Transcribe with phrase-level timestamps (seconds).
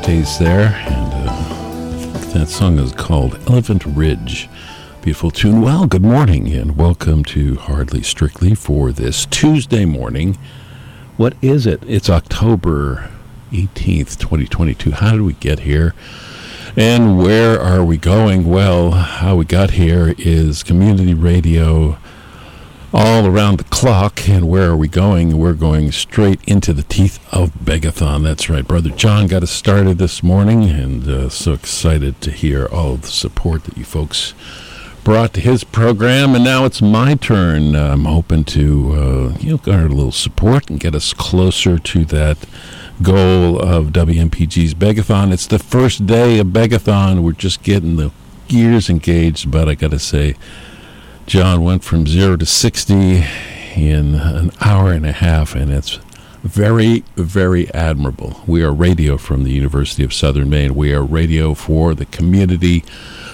[0.00, 4.48] Coyotes there, and uh, that song is called Elephant Ridge.
[5.02, 5.60] Beautiful tune.
[5.60, 10.38] Well, good morning, and welcome to Hardly Strictly for this Tuesday morning.
[11.18, 11.82] What is it?
[11.86, 13.10] It's October
[13.52, 14.92] 18th, 2022.
[14.92, 15.94] How did we get here?
[16.76, 18.48] And where are we going?
[18.48, 21.98] Well, how we got here is community radio
[22.92, 24.28] all around the clock.
[24.28, 25.38] And where are we going?
[25.38, 28.22] We're going straight into the teeth of Begathon.
[28.22, 28.66] That's right.
[28.66, 33.08] Brother John got us started this morning, and uh, so excited to hear all the
[33.08, 34.34] support that you folks
[35.04, 36.34] brought to his program.
[36.34, 37.74] And now it's my turn.
[37.74, 42.04] I'm hoping to uh, you know garner a little support and get us closer to
[42.06, 42.38] that
[43.02, 45.32] goal of WMPG's Begathon.
[45.32, 47.22] It's the first day of Begathon.
[47.22, 48.10] We're just getting the
[48.48, 50.34] gears engaged, but I got to say
[51.30, 53.24] John went from zero to 60
[53.76, 56.00] in an hour and a half, and it's
[56.42, 58.40] very, very admirable.
[58.48, 60.74] We are radio from the University of Southern Maine.
[60.74, 62.82] We are radio for the community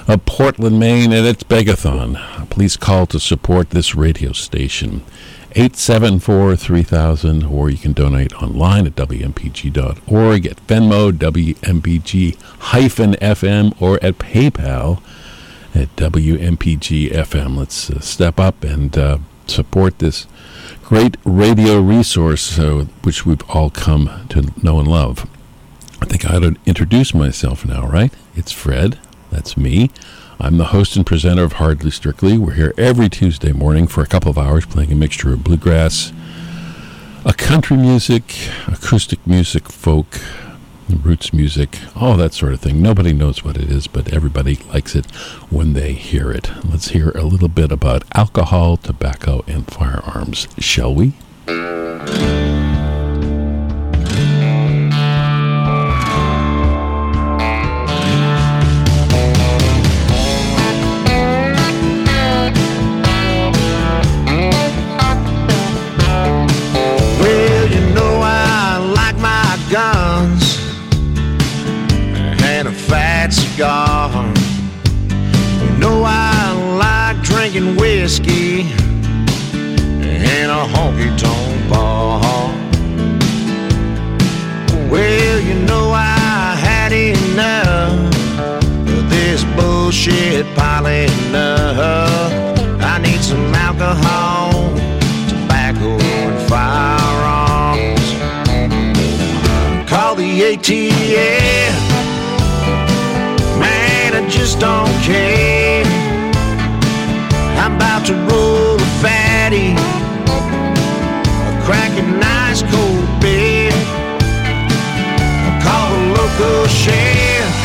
[0.06, 2.50] of Portland, Maine, and it's Begathon.
[2.50, 5.02] Please call to support this radio station.
[5.52, 12.36] 874-3000 or you can donate online at wmpg.org at Venmo WMPG-FM
[13.80, 15.00] or at PayPal
[15.76, 17.58] at WMPG FM.
[17.58, 20.26] Let's uh, step up and uh, support this
[20.82, 25.28] great radio resource, uh, which we've all come to know and love.
[26.00, 28.12] I think I ought to introduce myself now, right?
[28.34, 28.98] It's Fred.
[29.30, 29.90] That's me.
[30.40, 32.38] I'm the host and presenter of Hardly Strictly.
[32.38, 36.12] We're here every Tuesday morning for a couple of hours playing a mixture of bluegrass,
[37.24, 40.20] a country music, acoustic music, folk,
[40.88, 42.80] roots music, all that sort of thing.
[42.82, 45.06] Nobody knows what it is, but everybody likes it
[45.50, 46.50] when they hear it.
[46.64, 51.14] Let's hear a little bit about alcohol, tobacco, and firearms, shall we?
[78.06, 78.60] Whiskey
[79.52, 82.52] in a honky tonk bar.
[84.88, 88.14] Well, you know I had enough
[88.96, 92.30] of this bullshit piling up.
[92.80, 94.52] I need some alcohol,
[95.28, 98.08] tobacco, and firearms.
[99.90, 101.85] Call the ATF
[111.98, 113.04] a nice cold.
[115.48, 117.56] I call the local sheriff.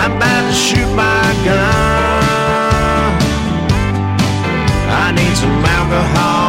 [0.00, 3.12] I'm about to shoot my gun.
[5.02, 6.39] I need some alcohol,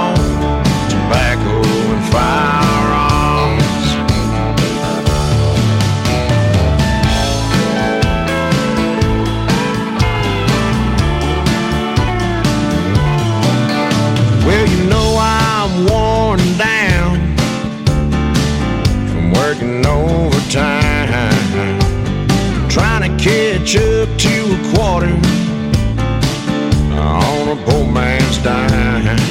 [28.44, 29.22] man's.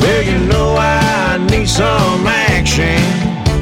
[0.00, 3.00] Well, you know I need some action,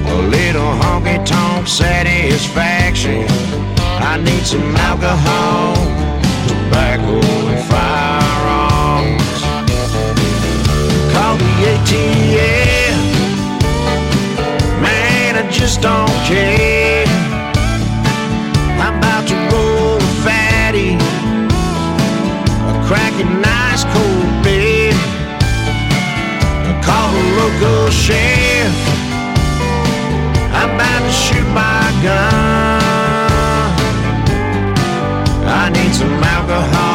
[0.06, 3.26] a little honky tonk satisfaction.
[4.10, 5.74] I need some alcohol,
[6.48, 7.20] tobacco,
[7.52, 9.42] and firearms.
[11.12, 12.68] Call the ATF
[14.80, 16.67] man, I just don't care.
[23.20, 24.28] A nice cold.
[26.70, 28.76] I call the local sheriff.
[30.58, 33.72] I'm about to shoot my gun.
[35.46, 36.87] I need some alcohol,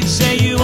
[0.00, 0.56] say you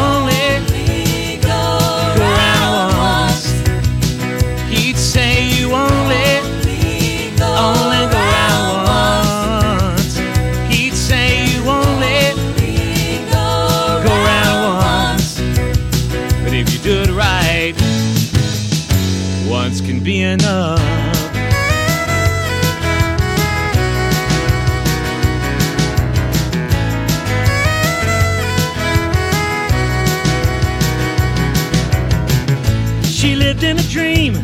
[33.18, 34.34] She lived in a dream,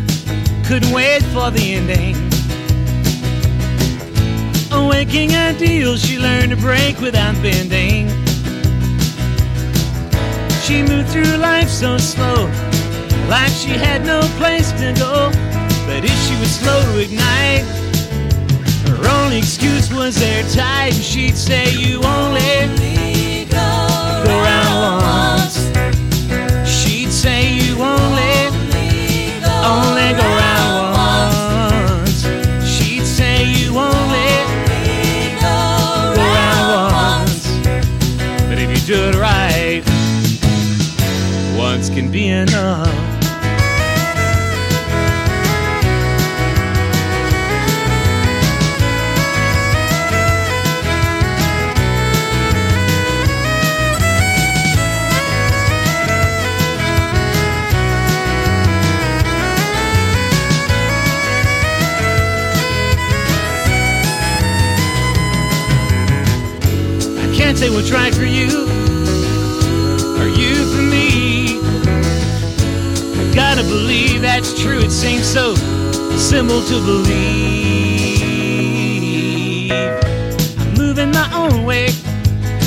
[0.67, 2.17] couldn't wait for the ending.
[4.73, 8.09] Awaking ideals, she learned to break without bending.
[10.65, 12.51] She moved through life so slow,
[13.29, 15.31] like she had no place to go.
[15.87, 17.63] But if she was slow to ignite,
[18.89, 20.95] her only excuse was airtight.
[20.95, 24.25] And she'd say, You only go.
[24.27, 25.34] She'd
[42.37, 42.47] I
[67.37, 68.64] can't say what's right for you
[73.75, 74.79] believe that's true.
[74.79, 75.57] It seems so
[76.17, 78.23] simple to believe.
[80.61, 81.89] I'm moving my own way.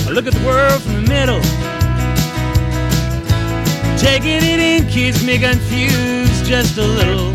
[0.06, 1.42] I look at the world from the middle.
[3.98, 7.32] Taking it in keeps me confused just a little.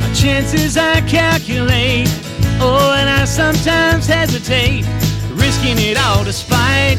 [0.00, 2.08] My chances I calculate.
[2.60, 4.86] Oh, and I sometimes hesitate,
[5.34, 6.98] risking it all to spite.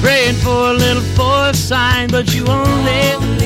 [0.00, 3.37] Praying for a little foresight, but you only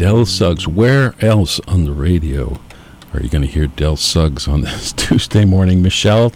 [0.00, 0.66] Del Suggs.
[0.66, 2.58] Where else on the radio
[3.12, 5.82] are you going to hear Del Suggs on this Tuesday morning?
[5.82, 6.32] Michelle?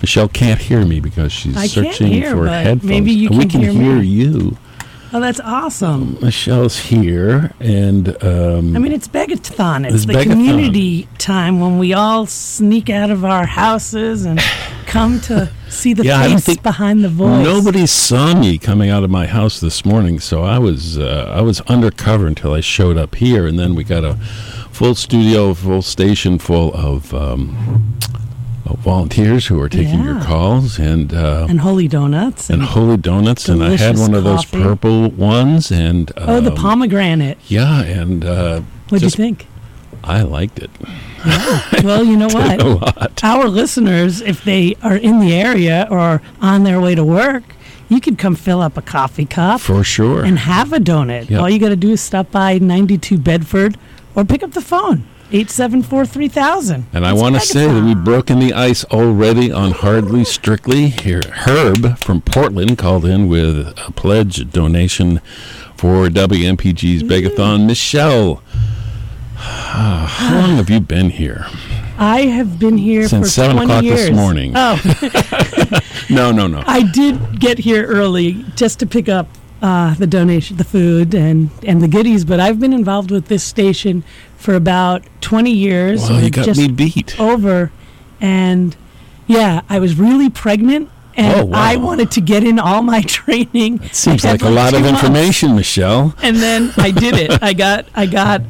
[0.00, 2.84] Michelle can't hear me because she's I searching hear, for but headphones.
[2.84, 4.06] maybe you we can can hear me.
[4.06, 4.56] you.
[5.12, 6.18] Oh, that's awesome.
[6.20, 9.84] Michelle's here, and um, I mean, it's Begathon.
[9.84, 10.30] It's, It's the Begathon.
[10.30, 14.38] community time when we all sneak out of our houses and
[14.88, 17.44] come to see the Yeah, face think behind the voice.
[17.44, 21.42] Nobody saw me coming out of my house this morning, so I was uh, I
[21.42, 24.14] was undercover until I showed up here, and then we got a
[24.72, 27.98] full studio, full station full of, um,
[28.64, 32.48] of volunteers who are taking your calls, and uh, and holy donuts.
[32.50, 34.62] and holy donuts, and I had one of those coffee.
[34.62, 37.38] purple ones, and oh, the um, pomegranate.
[37.46, 39.46] yeah, and uh, what do you think?
[40.04, 40.70] I liked it
[41.84, 42.60] Well, you know what?
[42.60, 43.24] a lot.
[43.24, 47.42] Our listeners, if they are in the area or on their way to work,
[47.88, 50.24] you could come fill up a coffee cup For sure.
[50.24, 51.30] and have a donut.
[51.30, 51.40] Yep.
[51.40, 53.78] All you got to do is stop by 92 Bedford
[54.14, 56.86] or pick up the phone 874 3000.
[56.92, 60.88] And I want to say that we've broken the ice already on Hardly Strictly.
[60.88, 65.18] Here, Herb from Portland called in with a pledge donation
[65.76, 67.08] for WMPG's mm.
[67.08, 67.66] Begathon.
[67.66, 68.42] Michelle,
[69.38, 71.46] how long have you been here?
[71.96, 74.00] I have been here Since for 7 20 o'clock years.
[74.00, 74.52] this morning.
[74.54, 75.80] Oh,
[76.10, 76.62] No, no, no.
[76.66, 79.28] I did get here early just to pick up
[79.60, 82.24] uh, the donation, the food, and and the goodies.
[82.24, 84.04] But I've been involved with this station
[84.36, 86.00] for about 20 years.
[86.02, 87.18] Well, you got me beat.
[87.20, 87.70] over,
[88.20, 88.74] and
[89.26, 90.88] yeah, I was really pregnant.
[91.16, 91.58] And Oh, wow.
[91.60, 93.82] I wanted to get in all my training.
[93.82, 95.02] It seems I like a lot of months.
[95.02, 96.14] information, Michelle.
[96.22, 97.42] And then I did it.
[97.42, 98.42] I got, I got,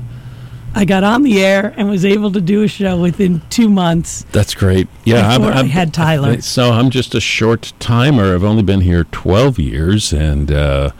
[0.74, 4.24] I got on the air and was able to do a show within two months.
[4.32, 4.88] That's great.
[5.04, 6.40] Yeah, Before I had Tyler.
[6.48, 8.34] So I'm just a short timer.
[8.34, 10.90] I've only been here 12 years, and uh,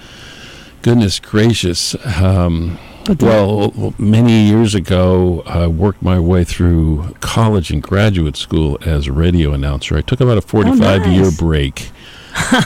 [0.82, 1.94] goodness gracious.
[2.20, 2.78] Um,
[3.20, 9.12] well, many years ago, I worked my way through college and graduate school as a
[9.12, 9.96] radio announcer.
[9.96, 11.38] I took about a 45 year nice.
[11.38, 11.90] break.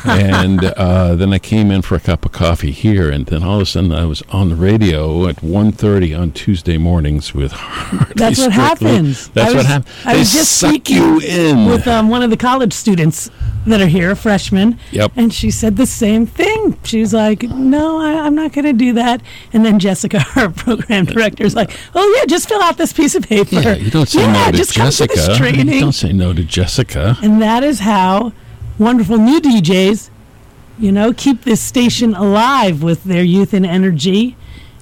[0.05, 3.57] And uh, then I came in for a cup of coffee here, and then all
[3.57, 8.15] of a sudden I was on the radio at 1.30 on Tuesday mornings with Hardly
[8.17, 8.89] That's what Strictly.
[8.89, 9.29] happens.
[9.31, 9.95] That's I what was- happens.
[10.05, 11.67] I was just speaking you in.
[11.67, 13.31] with um, one of the college students
[13.67, 14.79] that are here, freshmen.
[14.91, 15.13] Yep.
[15.17, 16.79] And she said the same thing.
[16.85, 20.51] She was like, "No, I, I'm not going to do that." And then Jessica, our
[20.51, 23.55] program director, is like, "Oh yeah, just fill out this piece of paper.
[23.61, 25.15] Yeah, you don't say Yeah, no to just come Jessica.
[25.15, 27.17] this You don't say no to Jessica.
[27.23, 28.33] And that is how
[28.83, 30.11] wonderful new DJs,
[30.79, 34.37] you know, keep this station alive with their youth and energy.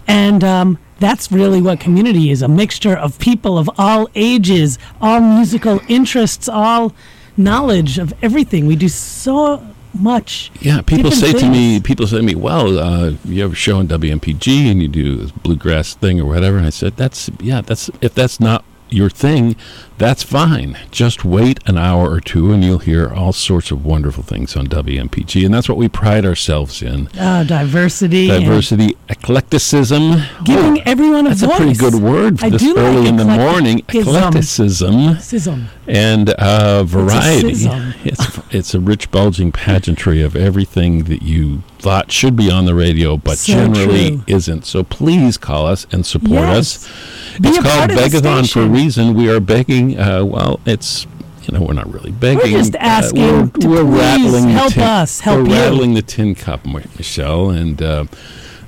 [0.07, 5.21] And um, that's really what community is a mixture of people of all ages, all
[5.21, 6.95] musical interests, all
[7.37, 8.67] knowledge of everything.
[8.67, 10.51] We do so much.
[10.61, 13.79] Yeah, people say to me, people say to me, "Well, uh, you have a show
[13.79, 17.61] on WMPG and you do this bluegrass thing or whatever." And I said, "That's yeah,
[17.61, 19.57] that's if that's not your thing,
[19.99, 20.79] that's fine.
[20.91, 24.67] Just wait an hour or two, and you'll hear all sorts of wonderful things on
[24.67, 28.29] WMPG, and that's what we pride ourselves in: Uh, diversity.
[28.29, 30.23] diversity, eclecticism.
[30.45, 31.53] Giving Oh, everyone a that's voice.
[31.53, 33.83] a pretty good word for I this early like in the morning.
[33.89, 35.17] eclecticism.
[35.17, 35.67] Sism.
[35.87, 37.55] and uh, variety.
[37.55, 37.95] schism.
[38.05, 42.75] It's, it's a rich, bulging pageantry of everything that you thought should be on the
[42.75, 44.25] radio, but So generally true.
[44.27, 44.67] isn't.
[44.67, 46.87] So please call us and support Yes.
[46.87, 47.39] us.
[47.41, 49.15] Be it's called part of the Begathon for a reason.
[49.15, 49.99] We are begging.
[49.99, 51.07] Uh, well, it's
[51.47, 52.53] you know we're not really begging.
[52.53, 55.53] just Uh, we're, to we're please rattling the help tin- us, help we're you.
[55.55, 57.81] rattling the tin cup, Michelle, and.
[57.83, 58.05] Uh,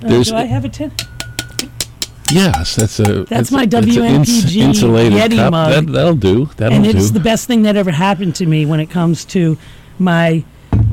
[0.03, 0.91] Uh, there's do I have a tin?
[2.31, 5.51] yes, that's a That's my WMPG insulated Yeti cup.
[5.51, 5.71] mug.
[5.71, 6.49] That, that'll do.
[6.57, 6.89] That'll and do.
[6.97, 9.57] it's the best thing that ever happened to me when it comes to
[9.99, 10.43] my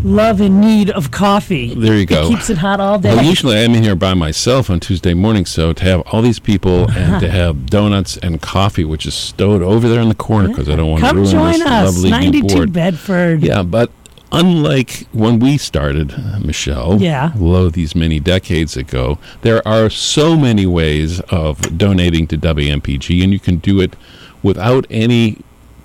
[0.02, 1.74] love and need of coffee.
[1.74, 2.26] There you go.
[2.26, 3.14] It keeps it hot all day.
[3.14, 6.38] Well, usually I'm in here by myself on Tuesday morning, so to have all these
[6.38, 10.48] people and to have donuts and coffee, which is stowed over there in the corner
[10.48, 12.72] because I don't want to ruin join this us, lovely new 92 board.
[12.72, 13.42] Bedford.
[13.42, 13.90] Yeah, but
[14.32, 17.32] unlike when we started, uh, Michelle, Yeah.
[17.36, 23.32] lo these many decades ago, there are so many ways of donating to WMPG, and
[23.32, 23.96] you can do it
[24.42, 25.38] without any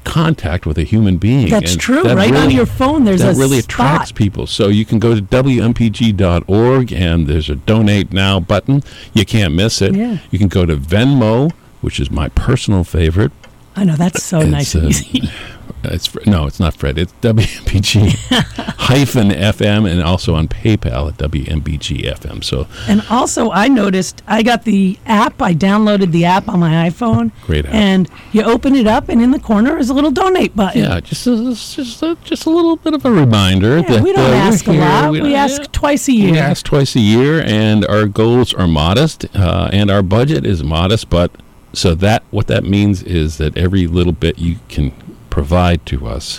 [0.05, 1.49] contact with a human being.
[1.49, 2.03] That's And true.
[2.03, 3.73] that Right on your phone, there's that a really spot.
[3.73, 4.47] attracts people.
[4.47, 8.83] So you can go to WMPG.org and there's a donate now button.
[9.13, 9.93] You can't miss it.
[9.95, 10.19] Yeah.
[10.31, 13.31] You can go to Venmo, which is my personal favorite.
[13.75, 15.29] I know that's so It's, nice and uh, easy.
[15.91, 16.97] It's no, it's not Fred.
[16.97, 18.15] It's WMPG
[18.77, 22.43] hyphen FM and also on PayPal at WMPG FM.
[22.43, 25.41] So And also, I noticed I got the app.
[25.41, 27.31] I downloaded the app on my iPhone.
[27.45, 27.73] Great app.
[27.73, 30.83] And you open it up, and in the corner is a little donate button.
[30.83, 34.13] yeah, just a, just a, just a little bit of a reminder Yeah, that we
[34.13, 35.11] don't uh, ask a lot.
[35.11, 35.67] We, don't- ask yeah.
[35.71, 36.31] twice a year.
[36.31, 40.63] We ask twice a year, and our goals are modest, uh, and our budget is
[40.63, 41.09] modest.
[41.09, 41.31] But
[41.73, 44.91] so that what that means is that every little bit you can
[45.35, 46.37] provide to us,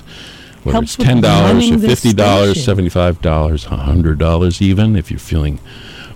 [0.63, 5.21] whether Helps it's ten dollars or fifty dollars, seventy-five dollars, hundred dollars, even if you're
[5.21, 5.61] feeling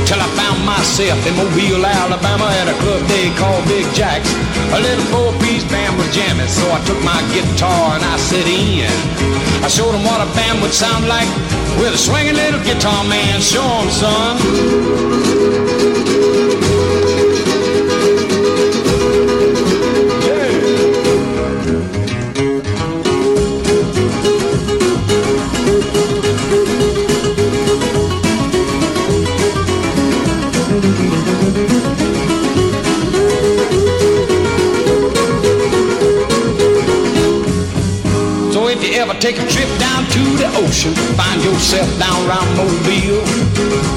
[0.08, 4.32] till I found myself in Mobile, Alabama at a club they call Big Jack's.
[4.72, 8.88] A little four-piece band was jamming, so I took my guitar and I set in.
[9.62, 11.28] I showed them what a band would sound like
[11.78, 13.40] with a swinging little guitar man.
[13.40, 14.40] Show 'em, son.
[39.24, 43.24] Take a trip down to the ocean, find yourself down around Mobile,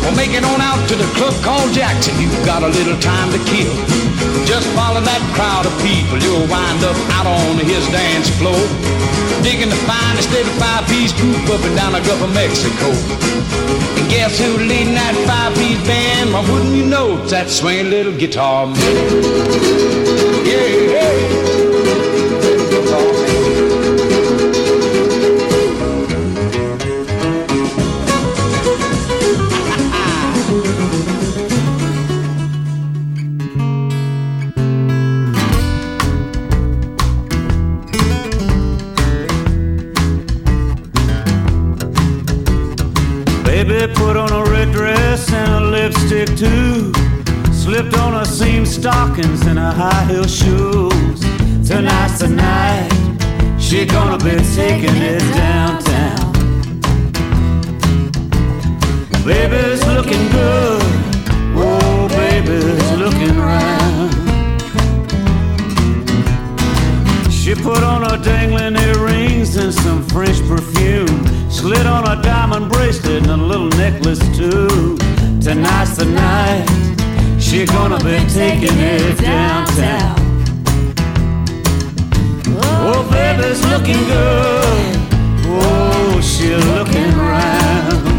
[0.07, 3.27] or make it on out to the club called Jackson, you've got a little time
[3.35, 3.75] to kill.
[4.47, 8.55] Just follow that crowd of people, you'll wind up out on his dance floor,
[9.43, 12.87] digging the finest little five-piece group up and down the Gulf of Mexico.
[13.99, 16.31] And guess who's leading that five-piece band?
[16.31, 18.79] Why wouldn't you know it's that swinging little guitar man?
[20.47, 21.46] Yeah, yeah.
[43.97, 46.93] Put on a red dress and a lipstick too.
[47.51, 51.19] Slipped on a seam stockings and a high heel shoes.
[51.67, 52.89] Tonight's the night.
[53.59, 56.31] She gonna be taking it downtown.
[59.25, 60.81] Baby's looking good.
[61.55, 64.26] Oh, baby's looking round.
[67.47, 71.25] She put on her dangling earrings and some French perfume.
[71.49, 74.97] Slid on a diamond bracelet and a little necklace too.
[75.39, 76.67] Tonight's the night.
[77.39, 80.17] She gonna be taking it downtown.
[82.59, 84.97] Oh, baby's looking good.
[85.47, 88.16] Oh, she looking round.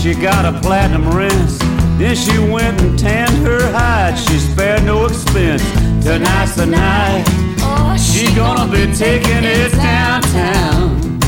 [0.00, 1.58] She got a platinum rinse.
[1.98, 4.16] Then she went and tanned her hide.
[4.18, 5.62] She spared no expense.
[6.02, 7.24] Tonight's the night.
[7.98, 11.20] She gonna be taking it downtown.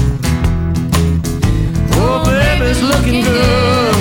[1.92, 3.94] Oh, baby's looking good.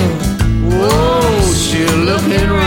[0.73, 2.60] Oh, she looking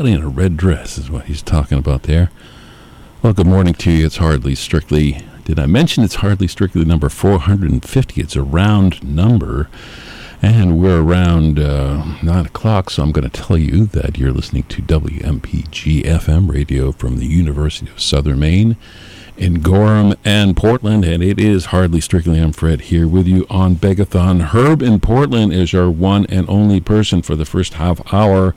[0.00, 2.30] Somebody in a red dress is what he's talking about there.
[3.20, 4.06] Well, good morning to you.
[4.06, 5.26] It's hardly strictly.
[5.44, 8.18] Did I mention it's hardly strictly number 450?
[8.18, 9.68] It's a round number.
[10.40, 14.62] And we're around uh, 9 o'clock, so I'm going to tell you that you're listening
[14.62, 18.78] to WMPG FM radio from the University of Southern Maine
[19.40, 22.38] in Gorham and Portland, and it is hardly strictly.
[22.38, 24.48] I'm Fred here with you on Begathon.
[24.48, 28.54] Herb in Portland is our one and only person for the first half hour.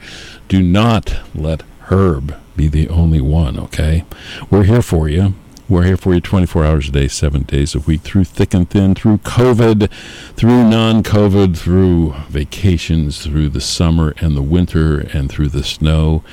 [0.50, 4.04] Do not let Herb be the only one, okay?
[4.50, 5.36] We're here for you.
[5.70, 8.70] We're here for you 24 hours a day, seven days a week, through thick and
[8.70, 9.90] thin, through COVID,
[10.36, 16.24] through non COVID, through vacations, through the summer and the winter, and through the snow.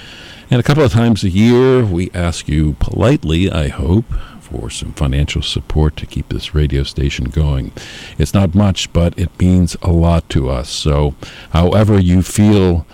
[0.50, 4.04] And a couple of times a year, we ask you politely, I hope,
[4.50, 7.72] for some financial support to keep this radio station going.
[8.18, 10.68] It's not much, but it means a lot to us.
[10.68, 11.14] So,
[11.52, 12.86] however you feel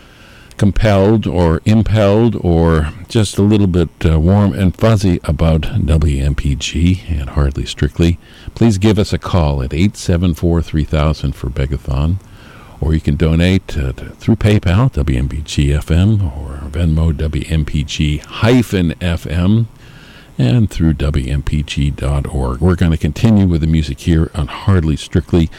[0.57, 7.31] compelled or impelled or just a little bit uh, warm and fuzzy about WMPG and
[7.31, 8.19] Hardly Strictly,
[8.55, 12.17] please give us a call at 874 3000 for Begathon.
[12.79, 18.21] Or you can donate uh, to, through PayPal, WMPG-FM, or Venmo, WMPG-FM,
[20.39, 22.61] and through WMPG.org.
[22.61, 25.51] We're going to continue with the music here on Hardly Strictly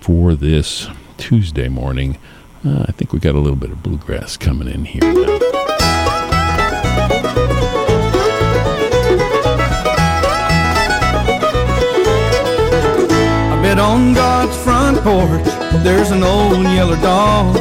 [0.00, 2.18] for this Tuesday morning.
[2.66, 5.38] Uh, I think we got a little bit of bluegrass coming in here now.
[13.52, 17.56] I bet on God's front porch there's an old yellow dog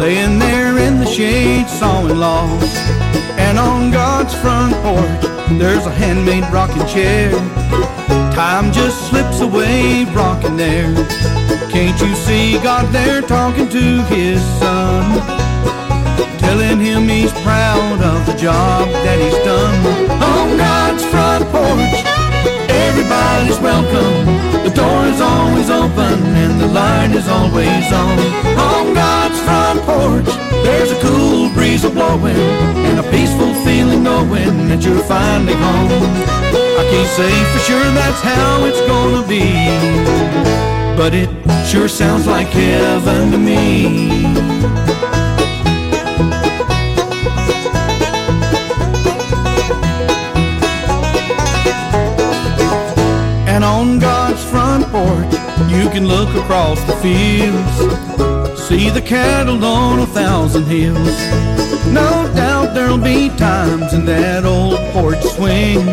[0.00, 2.76] laying there in the shade sawing logs.
[3.38, 7.30] And on God's front porch there's a handmade rocking chair.
[8.34, 10.92] Time just slips away rocking there.
[11.70, 15.04] Can't you see God there talking to his son?
[16.38, 19.76] Telling him he's proud of the job that he's done.
[20.22, 21.98] On God's front porch,
[22.68, 24.26] everybody's welcome.
[24.64, 28.18] The door is always open and the light is always on.
[28.58, 29.35] On God's
[29.66, 32.36] front porch, there's a cool breeze a blowing
[32.86, 35.90] and a peaceful feeling knowing that you're finally home.
[36.80, 39.66] I can't say for sure that's how it's gonna be,
[40.96, 41.30] but it
[41.66, 44.24] sure sounds like heaven to me.
[53.48, 55.32] And on God's front porch,
[55.68, 58.35] you can look across the fields,
[58.66, 61.16] see the cattle on a thousand hills.
[61.86, 65.86] No doubt there'll be times in that old porch swing.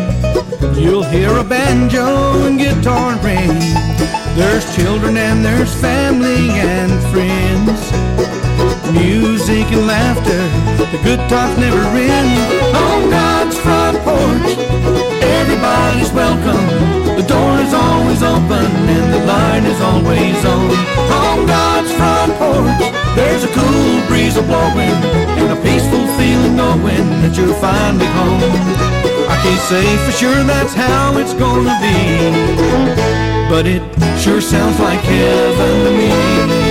[0.74, 3.54] You'll hear a banjo and guitar ring.
[4.34, 7.78] There's children and there's family and friends.
[8.90, 10.42] Music and laughter,
[10.90, 12.34] the good times never end.
[12.74, 14.58] On God's front porch,
[15.22, 17.03] everybody's welcome.
[17.34, 20.70] The door is always open and the light is always on.
[21.26, 24.94] On God's front porch, there's a cool breeze a blowing
[25.40, 28.40] and a peaceful feeling knowing that you're finally home.
[29.26, 31.98] I can't say for sure that's how it's gonna be,
[33.50, 33.82] but it
[34.16, 36.63] sure sounds like heaven to me.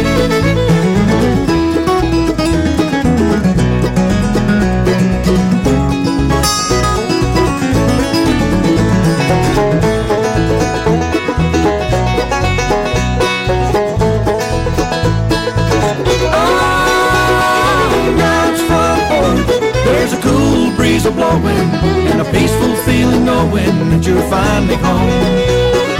[20.83, 21.69] Breeze a blowing
[22.11, 25.09] and a peaceful feeling knowing that you're finally home.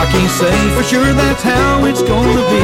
[0.04, 2.64] I can't say for sure that's how it's gonna be.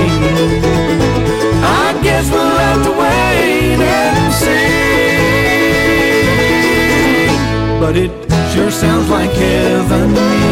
[1.64, 4.90] I guess we'll have to wait and see.
[7.80, 8.12] But it
[8.52, 10.44] sure sounds like heaven to me.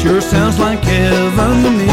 [0.00, 1.90] Sure sounds like heaven to me.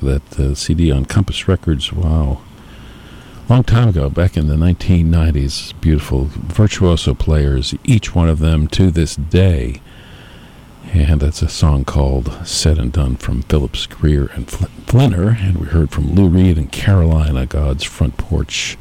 [0.00, 1.92] That uh, CD on Compass Records.
[1.92, 2.42] Wow,
[3.48, 5.78] long time ago, back in the 1990s.
[5.80, 9.80] Beautiful virtuoso players, each one of them to this day.
[10.92, 15.36] And that's a song called Said and Done from Phillips, Grier, and Fl- Flinner.
[15.40, 18.78] And we heard from Lou Reed and Carolina, God's Front Porch.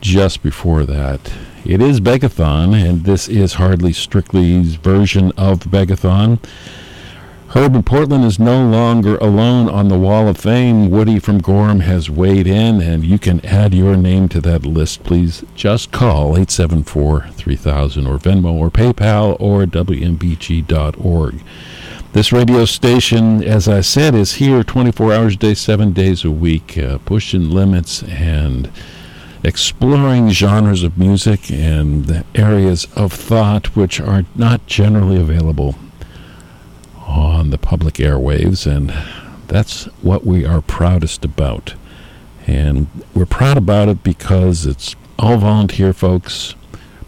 [0.00, 1.32] Just before that,
[1.64, 6.38] it is Begathon, and this is Hardly Strictly's version of Begathon.
[7.52, 10.90] Herb in Portland is no longer alone on the Wall of Fame.
[10.90, 15.02] Woody from Gorham has weighed in, and you can add your name to that list.
[15.02, 21.40] Please just call 874 3000 or Venmo or PayPal or WMPG.org.
[22.12, 26.30] This radio station, as I said, is here 24 hours a day, seven days a
[26.30, 28.70] week, uh, pushing limits and
[29.42, 35.76] exploring genres of music and areas of thought which are not generally available
[37.18, 38.92] on the public airwaves, and
[39.48, 41.74] that's what we are proudest about.
[42.46, 46.54] And we're proud about it because it's all volunteer folks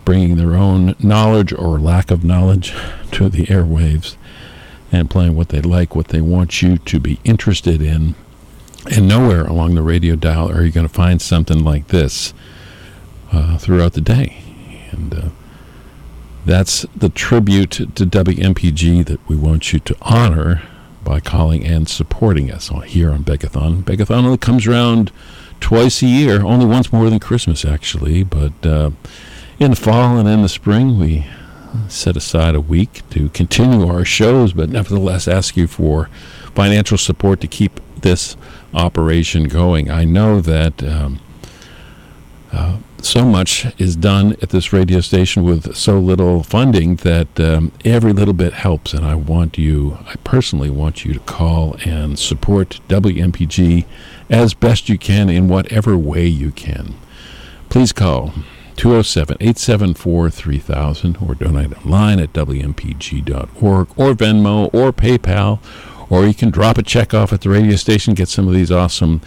[0.04, 2.74] bringing their own knowledge or lack of knowledge
[3.12, 4.16] to the airwaves
[4.92, 8.14] and playing what they like, what they want you to be interested in.
[8.90, 12.34] And nowhere along the radio dial are you going to find something like this
[13.32, 14.42] uh, throughout the day.
[14.90, 15.28] And uh,
[16.44, 20.62] that's the tribute to WMPG that we want you to honor
[21.02, 23.82] by calling and supporting us here on Begathon.
[23.82, 25.12] Begathon only comes around
[25.60, 28.22] twice a year, only once more than Christmas, actually.
[28.22, 28.90] But uh,
[29.58, 31.26] in the fall and in the spring, we
[31.88, 36.08] set aside a week to continue our shows, but nevertheless ask you for
[36.54, 38.36] financial support to keep this
[38.74, 39.90] operation going.
[39.90, 40.82] I know that.
[40.82, 41.20] Um,
[42.52, 47.72] uh, so much is done at this radio station with so little funding that um,
[47.84, 48.92] every little bit helps.
[48.92, 53.86] And I want you, I personally want you to call and support WMPG
[54.28, 56.94] as best you can in whatever way you can.
[57.68, 58.32] Please call
[58.76, 65.60] 207 874 3000 or donate online at WMPG.org or Venmo or PayPal.
[66.08, 68.72] Or you can drop a check off at the radio station, get some of these
[68.72, 69.20] awesome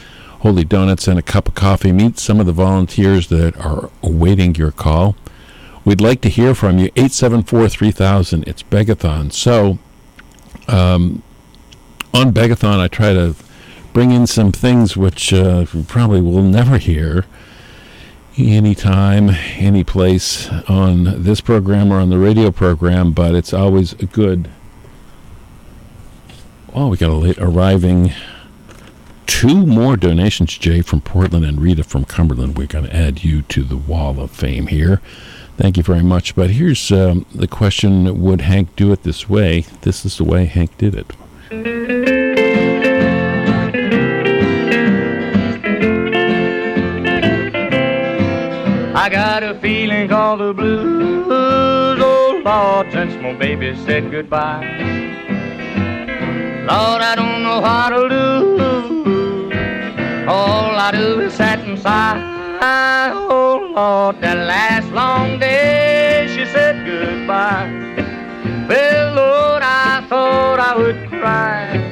[0.43, 1.93] Holy Donuts and a cup of coffee.
[1.93, 5.15] Meet some of the volunteers that are awaiting your call.
[5.85, 6.87] We'd like to hear from you.
[6.97, 8.43] 874 3000.
[8.45, 9.31] It's Begathon.
[9.31, 9.79] So,
[10.67, 11.23] um,
[12.13, 13.37] on Begathon, I try to
[13.93, 17.25] bring in some things which uh, probably will never hear
[18.37, 24.49] anytime, any place on this program or on the radio program, but it's always good.
[26.75, 28.11] Oh, we got a late arriving
[29.25, 32.57] two more donations, Jay from Portland and Rita from Cumberland.
[32.57, 35.01] We're going to add you to the wall of fame here.
[35.57, 36.35] Thank you very much.
[36.35, 39.61] But here's um, the question Would Hank do it this way?
[39.81, 41.13] This is the way Hank did it.
[48.95, 54.65] I got a feeling called the blues, oh Lord, since my baby said goodbye.
[56.65, 58.92] Lord, I don't know how to do.
[60.27, 62.31] All I do is sit and sigh.
[63.13, 67.69] Oh Lord, that last long day she said goodbye.
[68.69, 71.91] Well, Lord, I thought I would cry.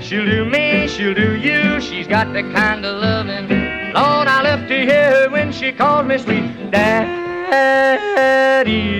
[0.00, 1.78] She'll do me, she'll do you.
[1.80, 3.48] She's got the kind of loving.
[3.92, 7.44] Lord, I love to hear her when she calls me sweet daddy.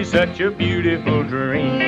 [0.05, 1.81] Such a beautiful dream.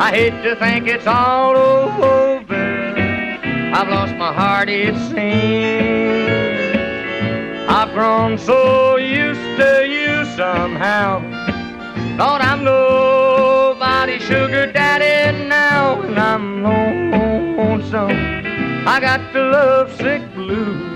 [0.00, 2.83] I hate to think it's all over.
[3.76, 5.18] I've lost my heart, it seems.
[7.68, 11.18] I've grown so used to you somehow.
[12.16, 18.12] Lord, I'm nobody's sugar daddy now, and I'm lonesome.
[18.86, 20.94] I got the lovesick blues.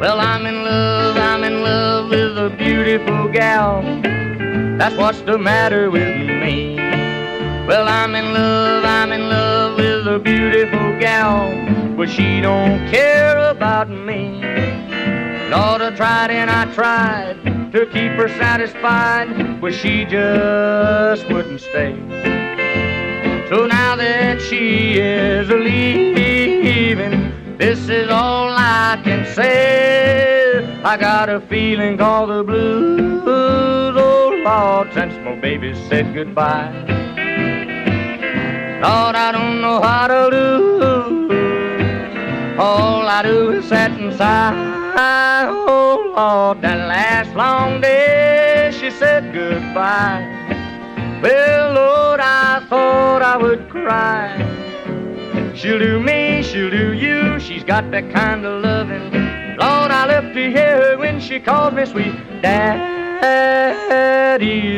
[0.00, 3.82] Well, I'm in love, I'm in love with a beautiful gal.
[4.76, 6.74] That's what's the matter with me.
[7.68, 9.69] Well, I'm in love, I'm in love
[10.10, 11.48] a beautiful gal,
[11.96, 14.40] but she don't care about me.
[15.48, 17.36] Lord, I tried and I tried
[17.70, 21.94] to keep her satisfied, but she just wouldn't stay.
[23.48, 27.14] So now that she is leaving,
[27.56, 30.82] this is all I can say.
[30.82, 36.98] I got a feeling called the blues, oh Lord, since my baby said goodbye.
[38.82, 40.50] Lord, I don't know how to do.
[42.58, 45.46] All I do is sit and sigh.
[45.48, 45.70] Oh
[46.14, 50.20] thought that last long day she said goodbye.
[51.22, 54.36] Well, Lord, I thought I would cry.
[55.54, 57.38] She'll do me, she'll do you.
[57.38, 59.12] She's got that kind of loving.
[59.58, 63.40] Lord, I love to hear her when she calls me sweet daddy.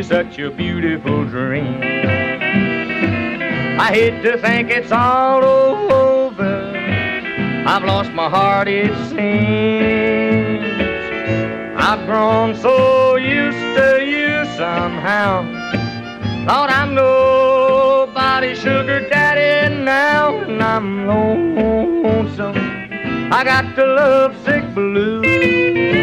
[0.03, 2.32] Such a beautiful dream.
[3.79, 6.73] I hate to think it's all over.
[7.67, 10.65] I've lost my heart, it seems.
[11.77, 15.43] I've grown so used to you somehow.
[16.47, 22.57] Lord, I'm nobody's sugar daddy now, and I'm lonesome.
[23.33, 26.02] I got the lovesick blues.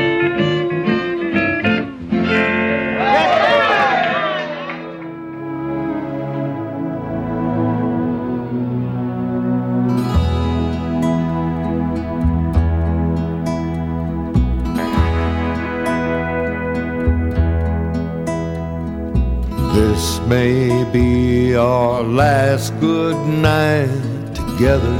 [19.80, 24.98] This may be our last good night together.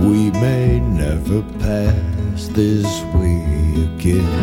[0.00, 3.44] We may never pass this way
[3.88, 4.38] again.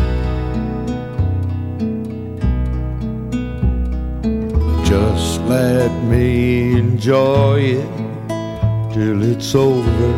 [4.86, 10.14] Just let me enjoy it till it's over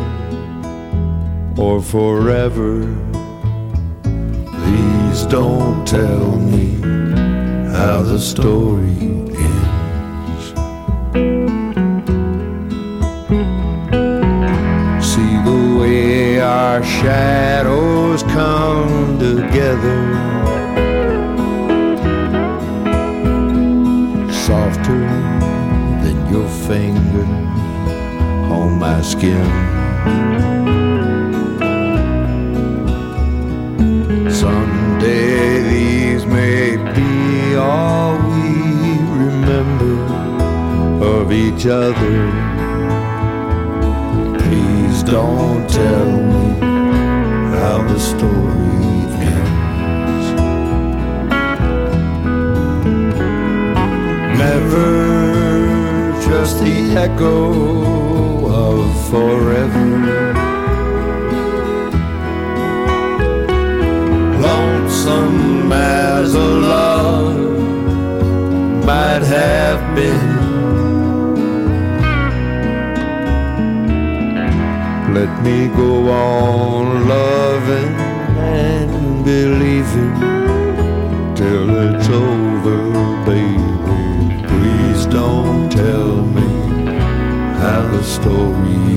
[1.56, 3.07] or forever.
[5.18, 6.76] Please don't tell me
[7.72, 8.94] how the story
[9.34, 10.44] ends.
[15.04, 20.02] See the way our shadows come together.
[24.32, 25.00] Softer
[26.04, 27.26] than your fingers
[28.52, 29.77] on my skin.
[37.68, 38.50] All we
[39.24, 39.96] remember
[41.04, 42.18] of each other.
[44.42, 46.48] Please don't tell me
[47.56, 48.88] how the story
[49.36, 50.26] ends.
[54.44, 54.88] Never
[56.24, 57.36] trust the echo
[58.64, 60.48] of forever.
[64.40, 66.97] lonesome as a love
[68.88, 70.28] might have been.
[75.12, 77.94] Let me go on loving
[78.38, 80.14] and believing
[81.36, 82.80] till it's over,
[83.26, 83.68] baby.
[84.52, 86.50] Please don't tell me
[87.60, 88.87] how the story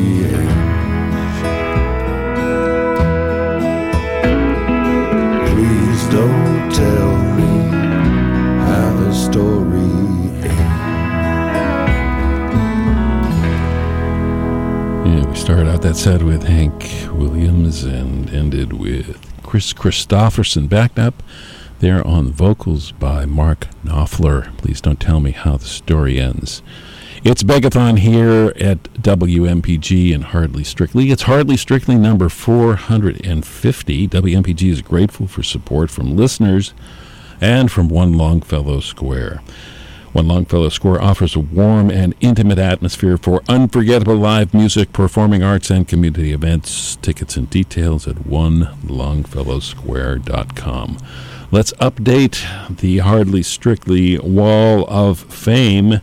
[15.81, 21.23] that set with Hank Williams and ended with Kris Kristofferson backed up
[21.79, 24.55] there on vocals by Mark Knopfler.
[24.57, 26.61] Please don't tell me how the story ends.
[27.23, 31.09] It's Begathon here at WMPG and Hardly Strictly.
[31.09, 34.07] It's Hardly Strictly number 450.
[34.07, 36.75] WMPG is grateful for support from listeners
[37.39, 39.41] and from One Longfellow Square.
[40.13, 45.69] One Longfellow Square offers a warm and intimate atmosphere for unforgettable live music, performing arts,
[45.69, 46.97] and community events.
[46.97, 50.97] Tickets and details at onelongfellowsquare.com.
[51.49, 56.01] Let's update the Hardly Strictly Wall of Fame.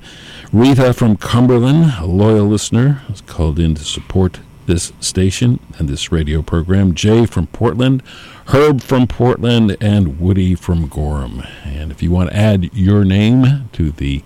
[0.53, 6.12] Rita from Cumberland, a loyal listener, has called in to support this station and this
[6.12, 6.95] radio program.
[6.95, 8.03] Jay from Portland,
[8.47, 11.43] Herb from Portland, and Woody from Gorham.
[11.64, 14.23] And if you want to add your name to the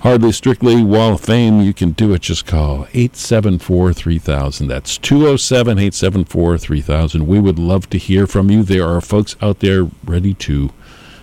[0.00, 2.20] Hardly Strictly Wall of Fame, you can do it.
[2.20, 4.66] Just call 874 3000.
[4.66, 7.26] That's 207 874 3000.
[7.26, 8.62] We would love to hear from you.
[8.62, 10.70] There are folks out there ready to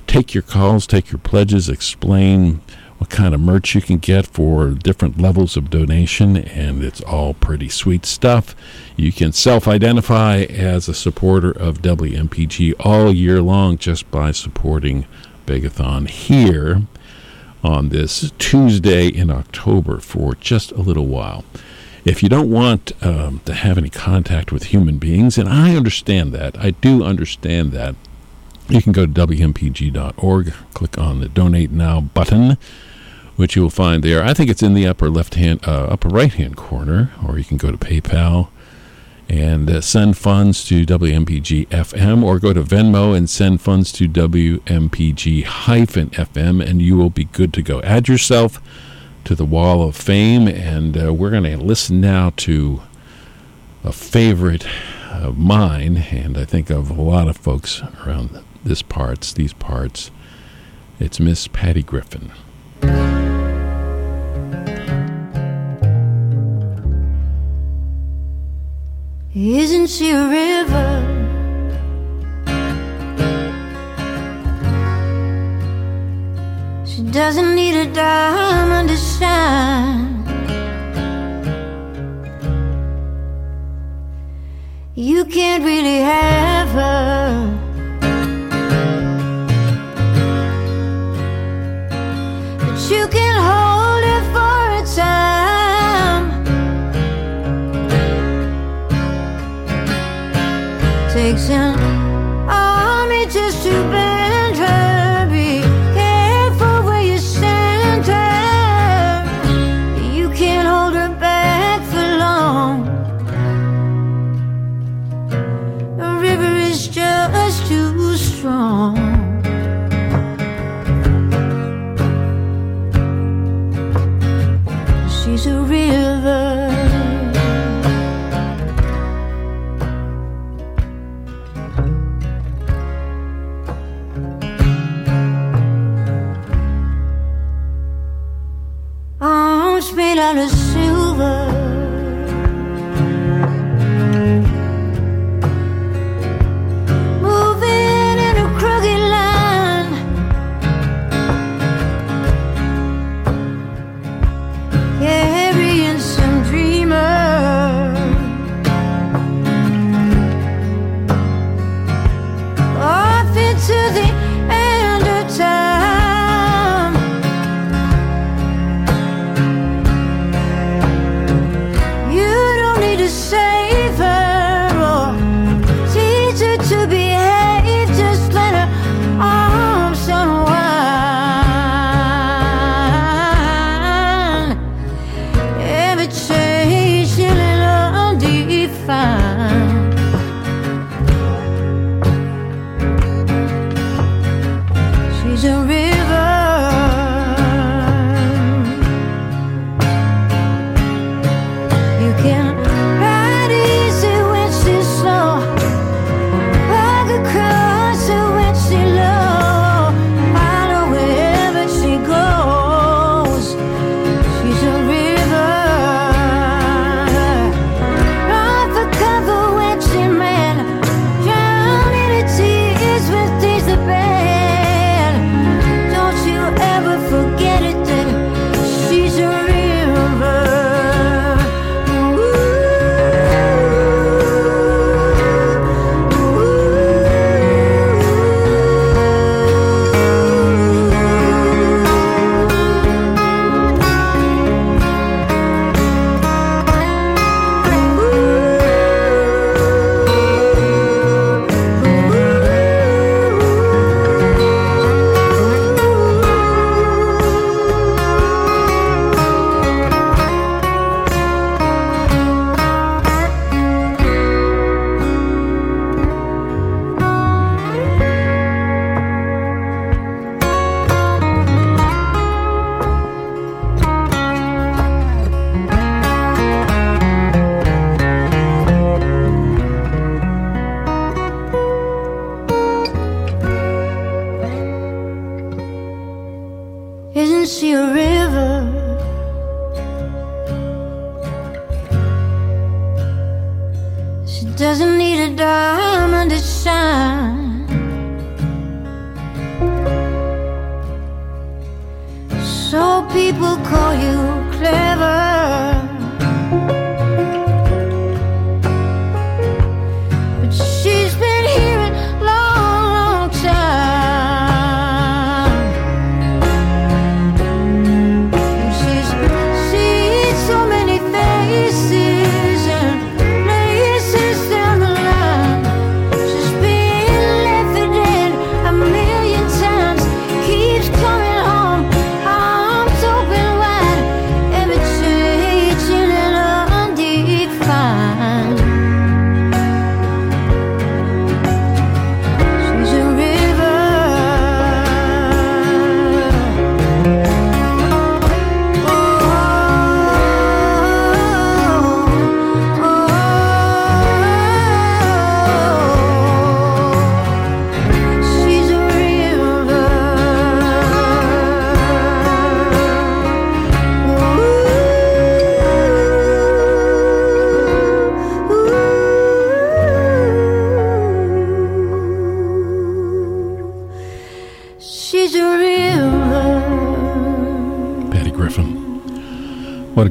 [0.07, 2.61] take your calls, take your pledges, explain
[3.01, 7.33] what kind of merch you can get for different levels of donation, and it's all
[7.33, 8.55] pretty sweet stuff.
[8.95, 15.07] You can self identify as a supporter of WMPG all year long just by supporting
[15.47, 16.83] Begathon here
[17.63, 21.43] on this Tuesday in October for just a little while.
[22.05, 26.33] If you don't want um, to have any contact with human beings, and I understand
[26.33, 27.95] that, I do understand that,
[28.69, 32.59] you can go to WMPG.org, click on the Donate Now button,
[33.41, 34.23] which you will find there.
[34.23, 37.43] I think it's in the upper left hand, uh, upper right hand corner, or you
[37.43, 38.49] can go to PayPal
[39.27, 44.07] and uh, send funds to WMPG FM or go to Venmo and send funds to
[44.07, 47.81] WMPG FM and you will be good to go.
[47.81, 48.61] Add yourself
[49.23, 52.83] to the wall of fame and uh, we're going to listen now to
[53.83, 54.67] a favorite
[55.09, 60.11] of mine and I think of a lot of folks around this parts, these parts.
[60.99, 62.31] It's Miss Patty Griffin.
[69.33, 70.91] Isn't she a river?
[76.85, 80.23] She doesn't need a diamond to shine.
[84.95, 87.60] You can't really have her.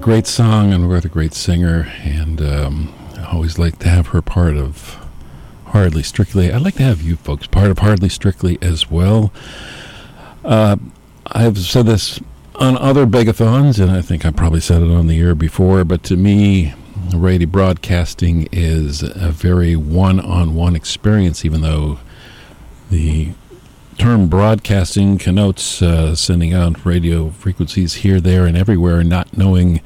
[0.00, 1.92] Great song and what a great singer.
[2.02, 4.98] And um, I always like to have her part of
[5.66, 6.50] Hardly Strictly.
[6.50, 9.30] I'd like to have you folks part of Hardly Strictly as well.
[10.42, 10.76] Uh,
[11.26, 12.18] I've said this
[12.54, 16.02] on other begathons, and I think I probably said it on the air before, but
[16.04, 16.74] to me,
[17.14, 22.00] radio broadcasting is a very one on one experience, even though
[22.90, 23.32] the
[24.00, 29.82] term broadcasting connotes uh, sending out radio frequencies here, there, and everywhere, and not knowing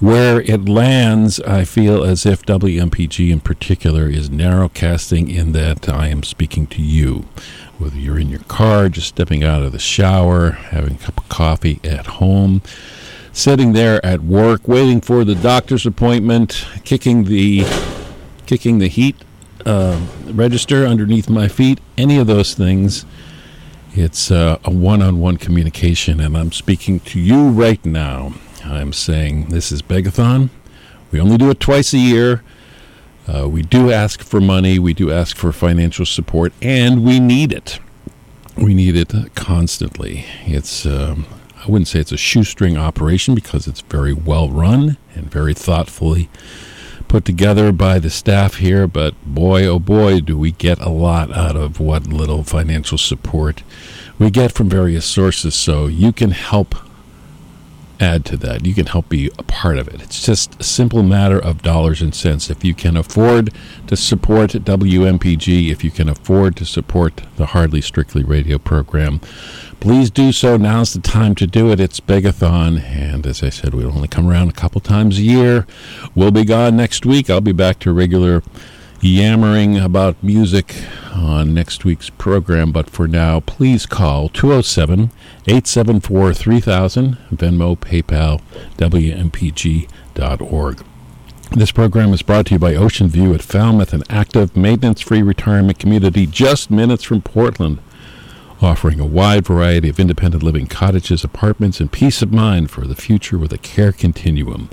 [0.00, 1.38] where it lands.
[1.42, 6.82] I feel as if WMPG in particular is narrowcasting in that I am speaking to
[6.82, 7.26] you.
[7.78, 11.28] Whether you're in your car, just stepping out of the shower, having a cup of
[11.28, 12.60] coffee at home,
[13.32, 17.62] sitting there at work, waiting for the doctor's appointment, kicking the
[18.46, 19.14] kicking the heat
[19.64, 23.06] uh, register underneath my feet, any of those things.
[23.96, 28.34] It's uh, a one on one communication, and I'm speaking to you right now.
[28.64, 30.50] I'm saying this is Begathon.
[31.12, 32.42] We only do it twice a year.
[33.32, 37.52] Uh, we do ask for money, we do ask for financial support, and we need
[37.52, 37.78] it.
[38.56, 40.24] We need it constantly.
[40.44, 41.24] It's, um,
[41.56, 46.28] I wouldn't say it's a shoestring operation because it's very well run and very thoughtfully
[47.14, 51.30] put together by the staff here, but boy, oh boy, do we get a lot
[51.30, 53.62] out of what little financial support
[54.18, 55.54] we get from various sources.
[55.54, 56.74] So you can help
[58.00, 58.66] add to that.
[58.66, 60.02] You can help be a part of it.
[60.02, 62.50] It's just a simple matter of dollars and cents.
[62.50, 63.52] If you can afford
[63.86, 69.20] to support WMPG, if you can afford to support the Hardly Strictly radio program,
[69.80, 70.56] please do so.
[70.56, 71.80] Now's the time to do it.
[71.80, 75.66] It's Begathon, and as I said, we only come around a couple times a year.
[76.14, 77.30] We'll be gone next week.
[77.30, 78.42] I'll be back to regular
[79.04, 80.74] yammering about music
[81.12, 82.72] on next week's program.
[82.72, 85.10] But for now, please call 207
[85.46, 88.40] 874 3000, Venmo, PayPal,
[88.76, 89.86] WMPG.org.
[91.50, 95.22] This program is brought to you by Ocean View at Falmouth, an active, maintenance free
[95.22, 97.78] retirement community just minutes from Portland,
[98.62, 102.96] offering a wide variety of independent living cottages, apartments, and peace of mind for the
[102.96, 104.70] future with a care continuum.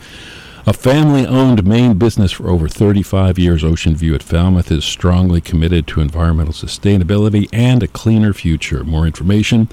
[0.67, 5.41] A family owned Maine business for over 35 years, Ocean View at Falmouth is strongly
[5.41, 8.83] committed to environmental sustainability and a cleaner future.
[8.83, 9.69] More information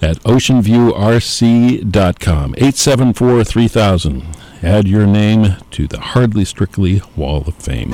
[0.00, 2.54] at oceanviewrc.com.
[2.56, 4.24] 874 3000.
[4.62, 7.92] Add your name to the Hardly Strictly Wall of Fame.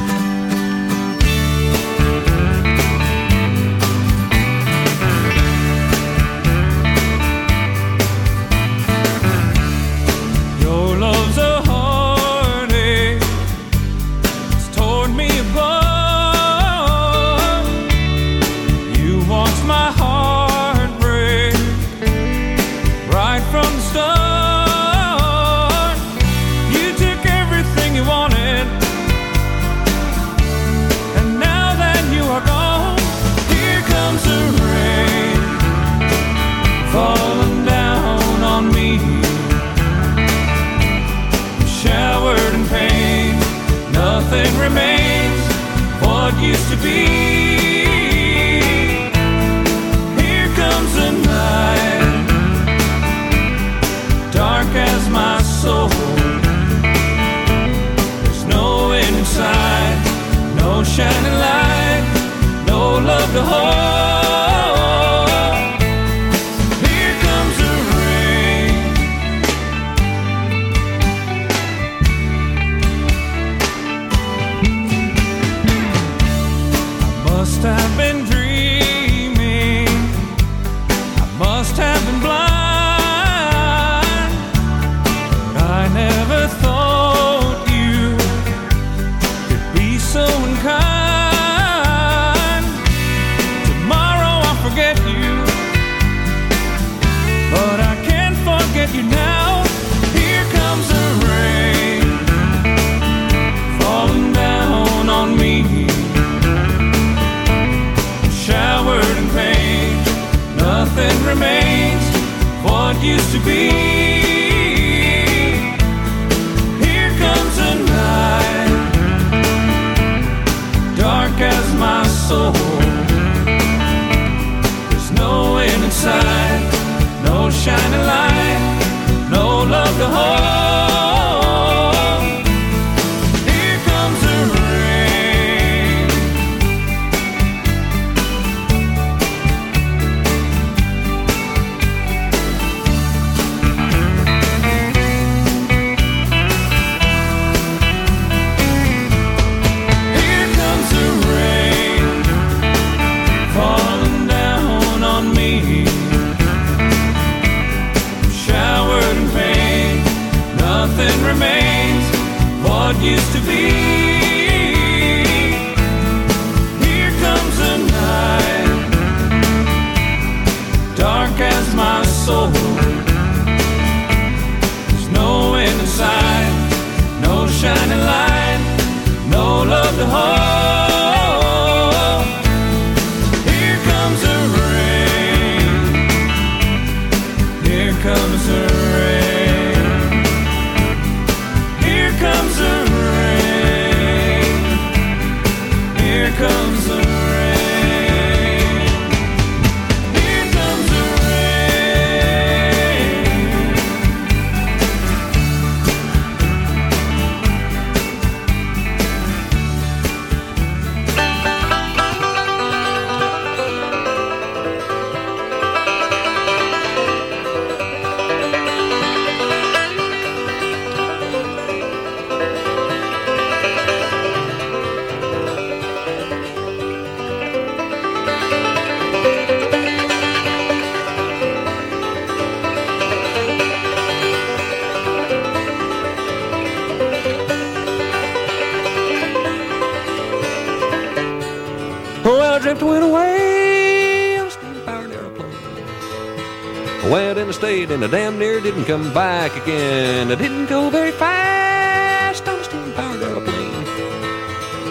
[247.57, 247.86] Airplane.
[247.86, 250.30] State and I damn near didn't come back again.
[250.30, 253.72] I didn't go very fast on a steam-powered airplane.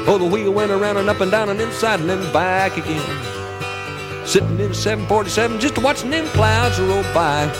[0.08, 4.26] Oh, the wheel went around and up and down and inside and then back again.
[4.26, 7.52] Sitting in a 747 just watching them clouds roll by.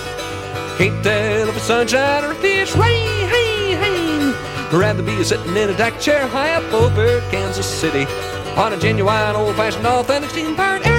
[0.78, 3.28] Can't tell if it's sunshine or if it's rain.
[3.28, 4.34] Hey, hey.
[4.68, 8.06] I'd rather be sitting in a deck chair high up over Kansas City
[8.56, 10.95] on a genuine old-fashioned authentic steam-powered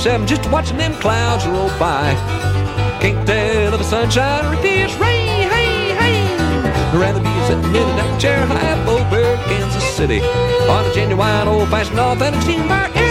[0.00, 2.14] 747, just watching them clouds roll by.
[3.02, 5.46] Can't tell if it's sunshine or if it's rain.
[5.50, 6.36] Hey, hey.
[6.38, 10.20] I'd rather be sitting in a deck chair high up over Kansas City
[10.70, 13.09] on a genuine old-fashioned authentic steam-powered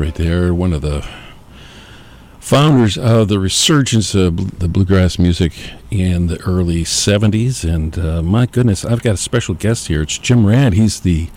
[0.00, 1.06] right there, one of the
[2.40, 5.52] founders of the resurgence of the bluegrass music
[5.90, 7.70] in the early 70s.
[7.70, 10.02] And uh, my goodness, I've got a special guest here.
[10.02, 10.74] It's Jim Rand.
[10.74, 11.28] He's the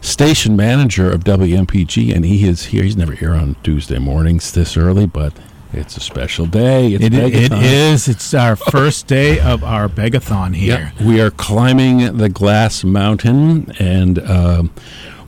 [0.00, 2.82] station manager of WMPG, and he is here.
[2.82, 5.32] He's never here on Tuesday mornings this early, but
[5.72, 6.92] it's a special day.
[6.92, 8.08] It's It, it is.
[8.08, 10.92] It's our first day of our begathon here.
[10.98, 14.70] Yeah, we are climbing the Glass Mountain, and um,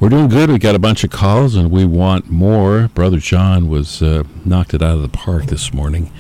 [0.01, 0.51] we're doing good.
[0.51, 2.89] We got a bunch of calls, and we want more.
[2.89, 6.11] Brother John was uh, knocked it out of the park this morning.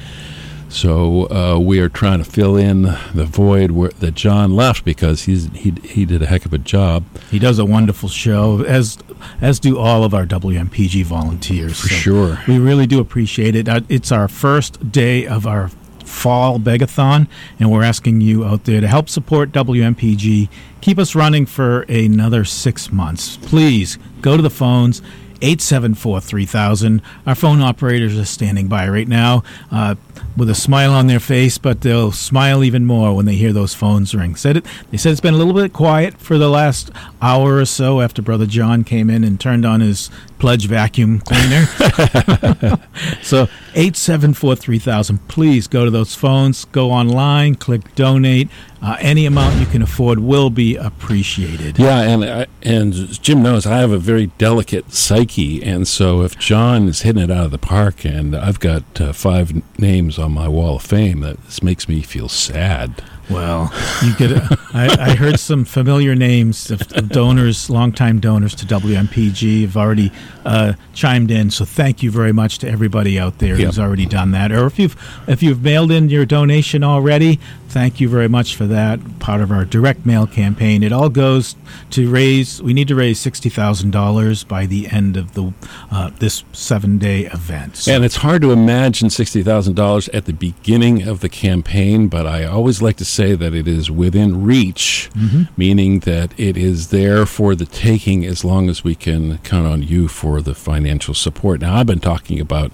[0.72, 5.22] So uh, we are trying to fill in the void where, that John left because
[5.24, 7.04] he's he he did a heck of a job.
[7.30, 8.98] He does a wonderful show, as
[9.40, 11.78] as do all of our WMPG volunteers.
[11.80, 12.38] For sure.
[12.48, 13.68] we really do appreciate it.
[13.68, 15.68] Uh, It's our first day of our
[16.04, 17.28] fall begathon,
[17.60, 20.48] and we're asking you out there to help support WMPG.
[20.80, 23.36] Keep us running for another six months.
[23.36, 25.02] Please go to the phones.
[25.44, 27.02] 874 3000.
[27.26, 29.42] Our phone operators are standing by right now
[29.72, 29.96] uh,
[30.36, 33.74] with a smile on their face, but they'll smile even more when they hear those
[33.74, 34.34] phones ring.
[34.36, 36.90] Said it, they said it's been a little bit quiet for the last
[37.20, 40.10] hour or so after Brother John came in and turned on his
[40.42, 41.66] Pledge vacuum cleaner.
[43.22, 43.44] so
[43.74, 45.28] 874 3000.
[45.28, 48.48] Please go to those phones, go online, click donate.
[48.82, 51.78] Uh, any amount you can afford will be appreciated.
[51.78, 52.92] Yeah, and I, and
[53.22, 57.30] Jim knows I have a very delicate psyche, and so if John is hitting it
[57.30, 59.62] out of the park, and I've got uh, five n-
[60.03, 63.03] names on my wall of fame, that this makes me feel sad.
[63.30, 63.72] Well,
[64.05, 64.32] you get.
[64.74, 70.11] I, I heard some familiar names of, of donors, longtime donors to WMPG, have already
[70.44, 71.50] uh, chimed in.
[71.50, 73.66] So thank you very much to everybody out there Yep.
[73.66, 74.50] who's already done that.
[74.50, 74.96] Or if you've
[75.28, 77.38] if you've mailed in your donation already,
[77.72, 79.00] thank you very much for that.
[79.18, 80.82] Part of our direct mail campaign.
[80.82, 81.56] It all goes
[81.90, 82.62] to raise.
[82.62, 85.52] We need to raise sixty thousand dollars by the end of the
[85.90, 87.76] uh, this seven day event.
[87.76, 92.08] So- And it's hard to imagine sixty thousand dollars at the beginning of the campaign,
[92.08, 95.10] but I always like to say that it is within reach,
[95.56, 99.82] meaning that it is there for the taking as long as we can count on
[99.82, 101.60] you for the financial support.
[101.62, 102.70] Now, I've been talking about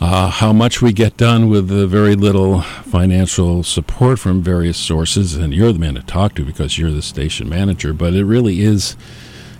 [0.00, 5.36] uh, how much we get done with the very little financial support from various sources,
[5.36, 7.92] and you're the man to talk to because you're the station manager.
[7.92, 8.96] But it really is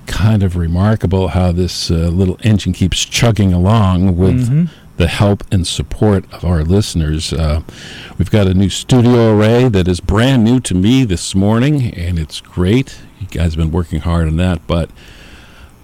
[0.07, 4.49] kind of remarkable how this uh, little engine keeps chugging along with
[4.97, 7.33] the help and support of our listeners.
[7.33, 7.63] Uh,
[8.19, 12.19] we've got a new studio array that is brand new to me this morning, and
[12.19, 12.99] it's great.
[13.19, 14.91] You guys have been working hard on that, but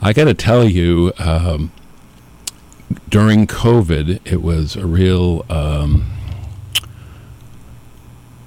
[0.02, 1.72] I got to tell you, um,
[3.08, 5.44] during COVID, it was a real.
[5.50, 6.10] Um,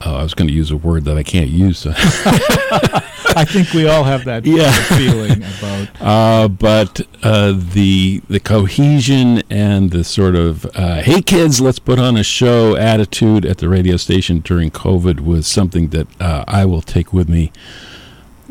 [0.05, 1.85] oh, I was going to use a word that I can't use.
[3.35, 4.71] I think we all have that Yeah.
[4.97, 11.61] feeling about Uh, but uh, the the cohesion and the sort of uh, hey kids,
[11.61, 16.07] let's put on a show attitude at the radio station during COVID was something that
[16.21, 17.51] uh, I will take with me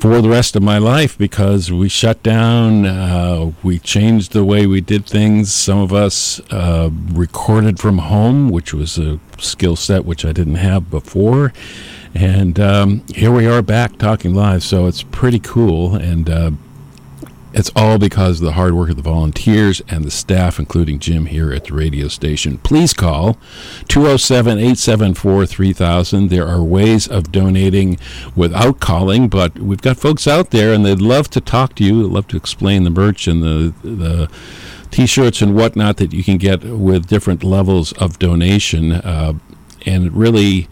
[0.01, 4.67] for the rest of my life because we shut down, uh, we changed the way
[4.67, 5.53] we did things.
[5.53, 10.57] Some of us uh, recorded from home, which was a skill set which I didn't
[10.57, 11.53] have before.
[12.15, 15.95] And um, here we are back talking live, so it's pretty cool.
[15.97, 16.51] And uh,
[17.59, 21.27] it's all because of the hard work of the volunteers and the staff, including Jim
[21.27, 22.59] here at the radio station.
[22.59, 23.37] Please call
[23.89, 26.29] 207 874 3000.
[26.29, 27.99] There are ways of donating
[28.37, 32.03] without calling, but we've got folks out there and they'd love to talk to you,
[32.03, 34.31] they'd love to explain the merch and the, the
[34.93, 38.93] t shirts and whatnot that you can get with different levels of donation.
[38.93, 39.35] Uh,
[39.85, 40.69] and really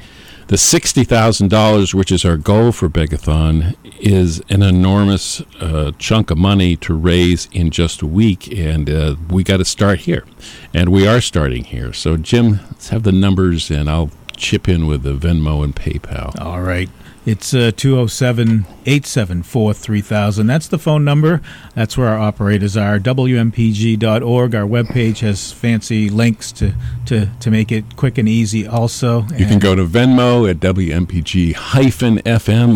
[0.49, 6.77] the $60,000, which is our goal for Begathon, is an enormous uh, chunk of money
[6.77, 8.53] to raise in just a week.
[8.57, 10.25] And uh, we got to start here.
[10.73, 11.93] And we are starting here.
[11.93, 16.41] So, Jim, let's have the numbers and I'll chip in with the Venmo and PayPal.
[16.41, 16.91] All right.
[17.27, 20.47] It's uh, 207 874 3000.
[20.47, 21.43] That's the phone number.
[21.75, 23.01] That's where our operators are.
[23.01, 24.55] WMPG.org.
[24.55, 26.73] Our webpage has fancy links to,
[27.07, 29.23] to, to make it quick and easy also.
[29.37, 31.57] You can go to Venmo at WMPG-FM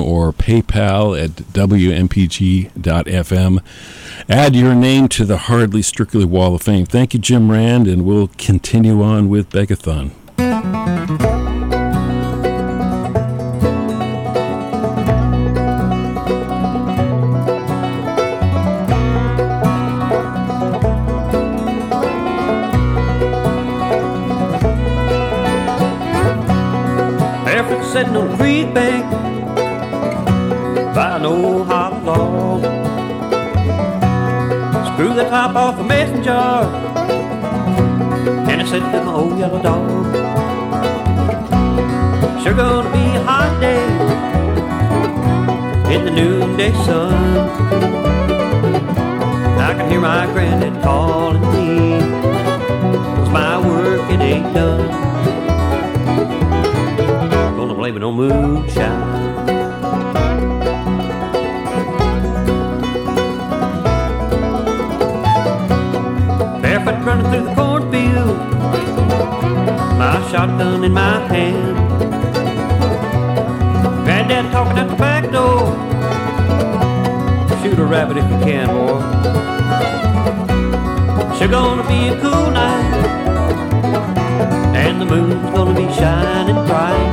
[0.03, 2.73] or PayPal at WMPG.FM.
[4.29, 6.87] Add your name to the Hardly Strictly Wall of Fame.
[6.87, 10.11] Thank you, Jim Rand, and we'll continue on with Begathon.
[35.31, 36.65] Top off a mason jar,
[38.51, 40.13] and I said to my old yellow dog,
[42.43, 43.85] Sure gonna be a hot day
[45.95, 47.15] in the noonday sun.
[49.61, 52.01] I can hear my granddad calling me,
[53.15, 54.89] 'cause my work it ain't done.
[57.57, 59.70] Gonna blame it on moonshine.
[66.85, 68.39] rabbit running through the cornfield.
[69.99, 71.77] My shotgun in my hand.
[74.05, 75.77] Granddad talking at the back door.
[77.63, 79.01] Shoot a rabbit if you can, boy.
[81.39, 82.95] Sure gonna be a cool night.
[84.75, 87.11] And the moon's gonna be shining bright.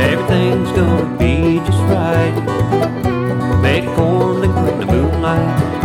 [0.00, 2.34] Everything's gonna be just right.
[3.60, 5.81] Make corn liquid in the moonlight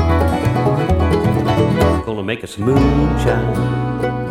[2.28, 4.27] make us moonshine.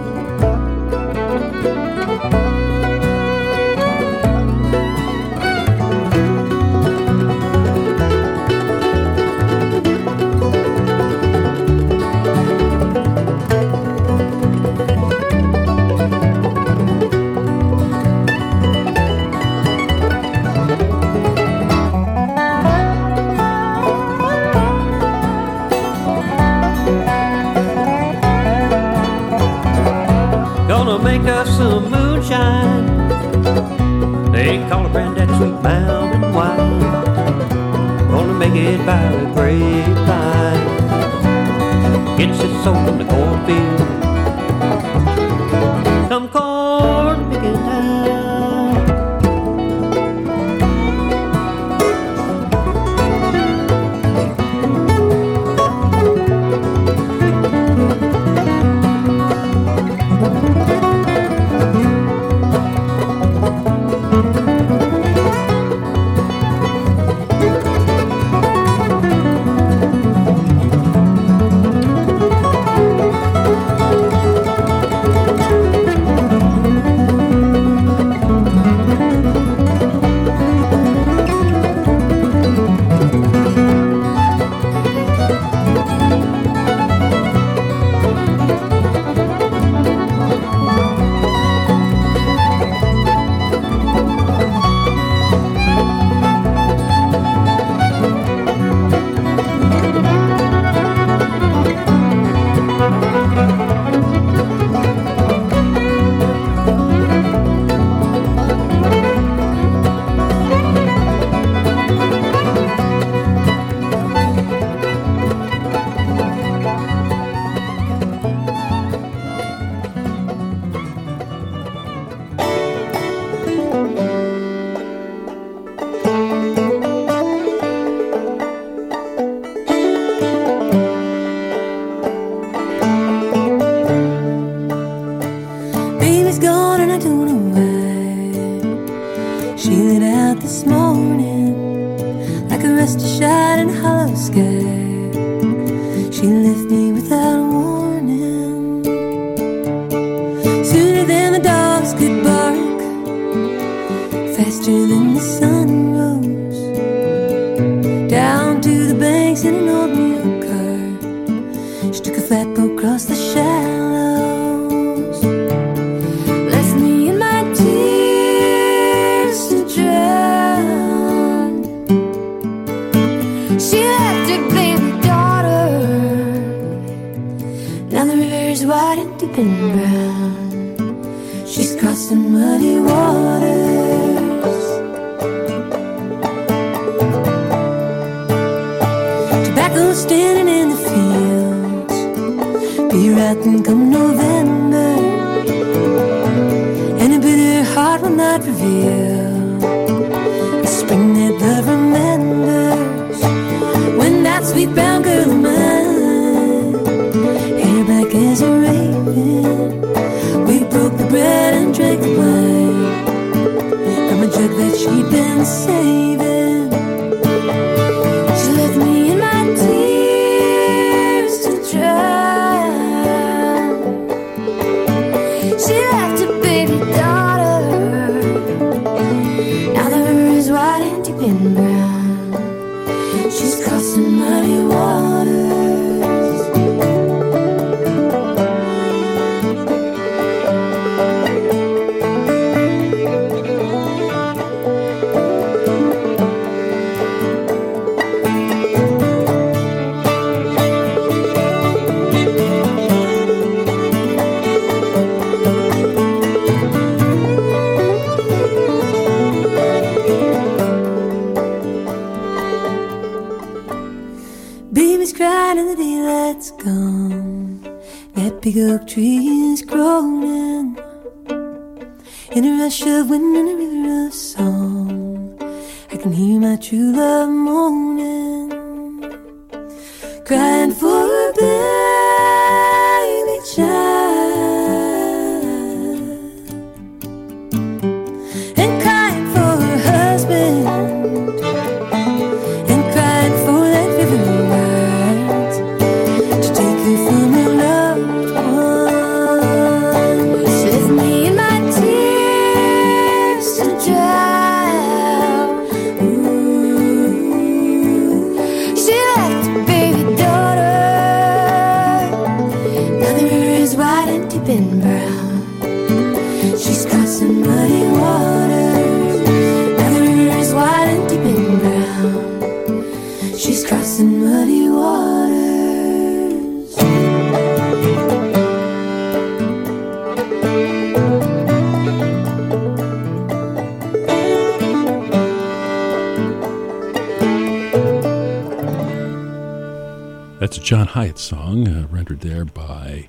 [340.96, 343.08] Hiatt song, uh, rendered there by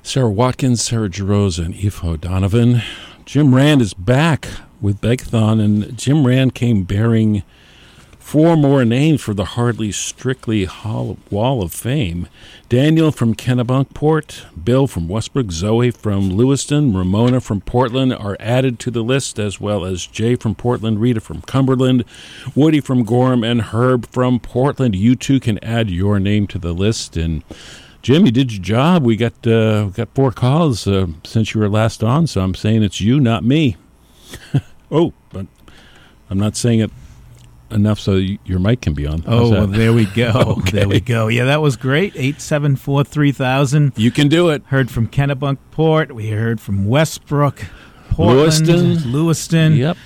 [0.00, 2.82] Sara Watkins, Sarah Jarosz, and Aoife O'Donovan.
[3.24, 4.46] Jim Rand is back
[4.80, 7.42] with Begathon, and Jim Rand came bearing
[8.20, 12.28] four more names for the Hardly Strictly Hall Wall of Fame.
[12.68, 18.92] Daniel from Kennebunkport, Bill from Westbrook, Zoe from Lewiston, Ramona from Portland are added to
[18.92, 22.04] the list, as well as Jay from Portland, Rita from Cumberland,
[22.54, 24.94] Woody from Gorham, and Herb from Portland.
[24.94, 27.16] You too can add your name to the list.
[27.16, 27.42] And
[28.00, 29.02] Jim, you did your job.
[29.02, 32.84] We got uh, got four calls uh, since you were last on, so I'm saying
[32.84, 33.76] it's you, not me.
[34.92, 35.48] oh, but
[36.30, 36.92] I'm not saying it
[37.72, 39.22] enough so your mic can be on.
[39.26, 40.30] Oh, well, there we go.
[40.58, 40.70] Okay.
[40.80, 41.28] There we go.
[41.28, 42.14] Yeah, that was great.
[42.14, 43.92] 874 3000.
[43.96, 44.62] You can do it.
[44.66, 46.12] Heard from Kennebunkport.
[46.12, 47.64] We heard from Westbrook,
[48.10, 49.12] Portland, Lewiston.
[49.12, 49.76] Lewiston.
[49.76, 49.96] Yep.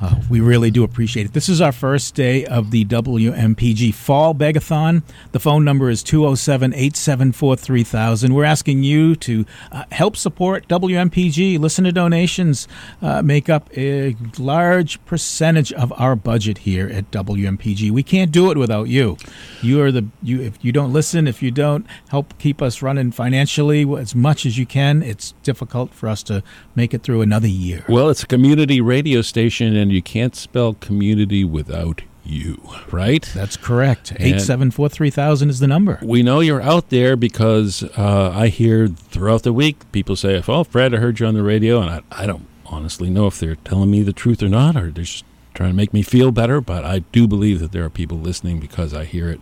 [0.00, 1.32] Uh, we really do appreciate it.
[1.32, 5.02] This is our first day of the WMPG Fall Begathon.
[5.32, 8.34] The phone number is 207 874 3000.
[8.34, 11.58] We're asking you to uh, help support WMPG.
[11.58, 12.66] Listen to donations
[13.02, 17.90] uh, make up a large percentage of our budget here at WMPG.
[17.90, 19.18] We can't do it without you.
[19.62, 20.40] You are the you.
[20.40, 24.56] If you don't listen, if you don't help keep us running financially as much as
[24.56, 26.42] you can, it's difficult for us to
[26.74, 27.84] make it through another year.
[27.88, 32.60] Well, it's a community radio station, and you can't spell community without you,
[32.92, 33.28] right?
[33.34, 34.10] That's correct.
[34.12, 35.98] And- Eight seven four three thousand is the number.
[36.02, 40.64] We know you're out there because uh, I hear throughout the week people say, "Oh,
[40.64, 43.56] Fred, I heard you on the radio," and I, I don't honestly know if they're
[43.56, 46.60] telling me the truth or not, or they're just trying to make me feel better.
[46.60, 49.40] But I do believe that there are people listening because I hear it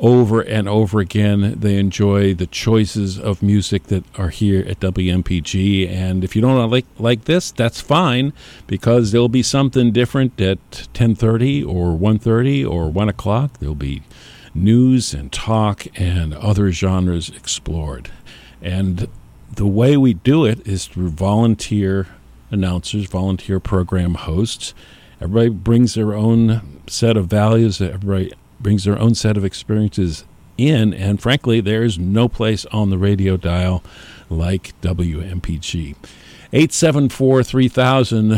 [0.00, 1.60] over and over again.
[1.60, 6.70] They enjoy the choices of music that are here at WMPG, and if you don't
[6.70, 8.32] like like this, that's fine
[8.66, 10.58] because there'll be something different at
[10.94, 13.58] 10:30 or 1:30 or 1 o'clock.
[13.58, 14.02] There'll be
[14.54, 18.10] news and talk and other genres explored,
[18.62, 19.06] and
[19.54, 22.08] the way we do it is through volunteer
[22.50, 24.74] announcers, volunteer program hosts.
[25.20, 27.80] Everybody brings their own set of values.
[27.80, 30.24] Everybody brings their own set of experiences
[30.56, 33.82] in, and frankly, there's no place on the radio dial
[34.28, 35.96] like WMPG.
[36.52, 38.32] 874 3000.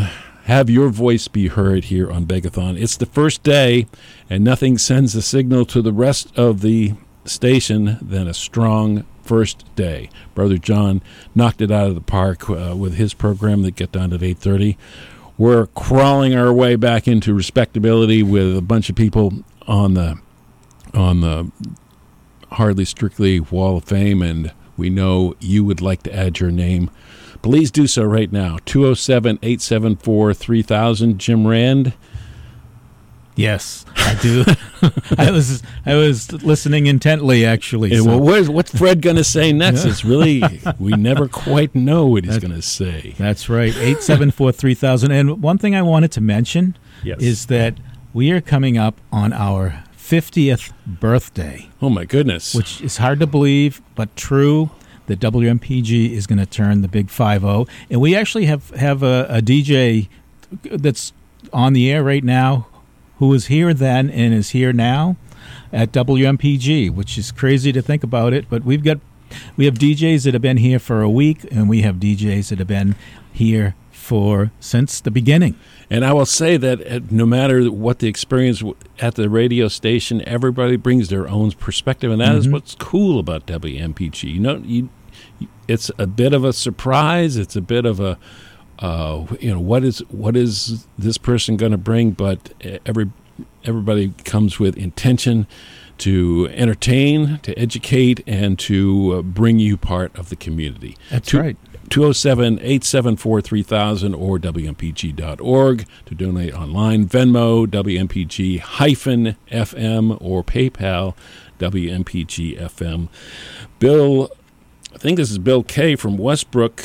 [0.44, 2.80] Have your voice be heard here on Begathon.
[2.80, 3.86] It's the first day,
[4.28, 6.94] and nothing sends a signal to the rest of the
[7.24, 10.10] station than a strong first day.
[10.34, 11.00] Brother John
[11.34, 14.76] knocked it out of the park uh, with his program that get done at 8:30.
[15.38, 20.18] We're crawling our way back into respectability with a bunch of people on the
[20.94, 21.50] on the
[22.52, 26.90] hardly strictly Wall of Fame, and we know you would like to add your name.
[27.42, 28.58] Please do so right now.
[28.66, 31.18] 207 874 3000.
[31.18, 31.92] Jim Rand.
[33.34, 34.44] Yes, I do.
[35.18, 37.96] I was I was listening intently, actually.
[37.96, 39.84] So- well, where's, what's Fred going to say next?
[39.84, 39.90] Yeah.
[39.90, 40.42] It's really,
[40.78, 43.14] we never quite know what he's going to say.
[43.16, 43.74] That's right.
[43.78, 45.12] Eight seven four three thousand.
[45.12, 47.20] And one thing I wanted to mention Yes.
[47.22, 47.78] is that
[48.12, 51.68] we are coming up on our fiftieth birthday.
[51.80, 52.54] Oh, my goodness.
[52.54, 54.70] Which is hard to believe, but true.
[55.06, 59.02] The WMPG is going to turn the big five zero, and we actually have have
[59.02, 60.08] a, a DJ
[60.64, 61.12] that's
[61.52, 62.68] on the air right now,
[63.18, 65.16] who was here then and is here now
[65.72, 68.46] at WMPG, which is crazy to think about it.
[68.48, 69.00] But we've got
[69.56, 72.58] we have DJs that have been here for a week, and we have DJs that
[72.58, 72.94] have been
[73.32, 75.54] here for since the beginning.
[75.88, 78.62] And I will say that uh, no matter what the experience
[78.98, 82.52] at the radio station, everybody brings their own perspective, and that is Mhm.
[82.52, 84.24] what's cool about WMPG.
[84.34, 84.88] You know, you,
[85.68, 87.36] it's a bit of a surprise.
[87.36, 88.18] It's a bit of a
[88.80, 92.52] uh, you know what is what is this person going to bring but
[92.84, 93.08] every
[93.64, 95.46] everybody comes with intention
[95.98, 101.38] to entertain to educate and to uh, bring you part of the community That's Two-
[101.40, 101.56] right.
[101.90, 107.06] 207 874 3000 or WMPG.org to donate online.
[107.06, 111.14] Venmo, WMPG hyphen FM or PayPal,
[111.58, 113.08] WMPG FM.
[113.78, 114.30] Bill,
[114.94, 116.84] I think this is Bill K from Westbrook.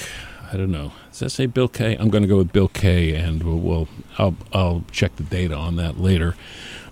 [0.51, 0.93] I don't know.
[1.09, 1.95] Does that say Bill K?
[1.95, 3.87] I'm going to go with Bill K, and we'll, we'll
[4.17, 6.35] I'll, I'll check the data on that later.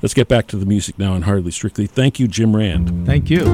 [0.01, 1.87] Let's get back to the music now and Hardly Strictly.
[1.87, 3.05] Thank you, Jim Rand.
[3.05, 3.45] Thank you.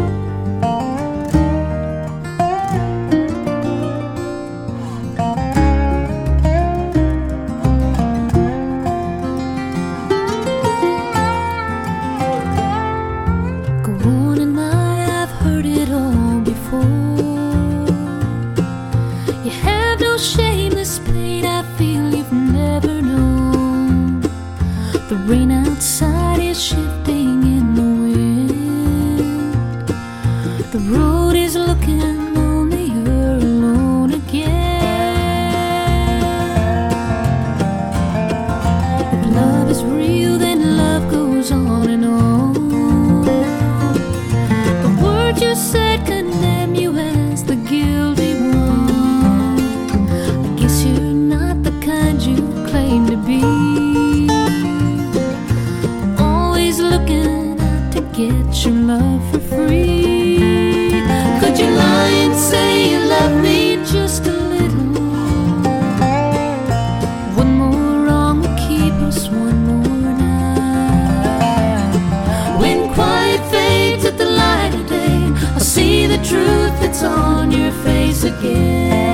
[56.19, 60.39] Always looking out to get your love for free.
[61.39, 64.93] Could you lie and say you love me just a little?
[67.35, 71.95] One more wrong will keep us one more night.
[72.61, 77.71] When quiet fades at the light of day, I'll see the truth that's on your
[77.83, 79.10] face again.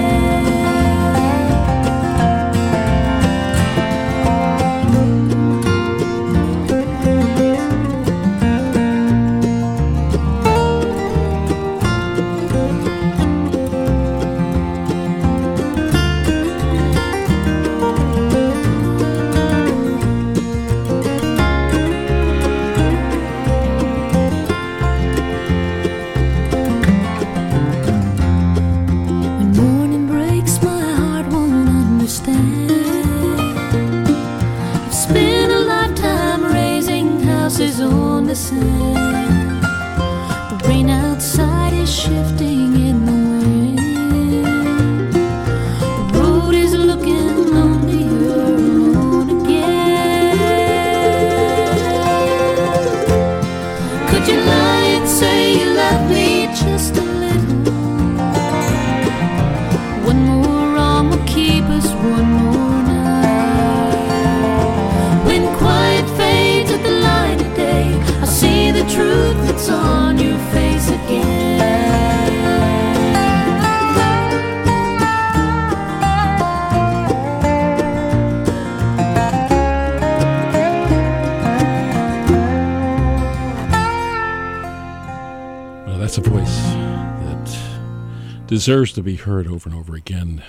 [88.58, 90.42] Deserves to be heard over and over again.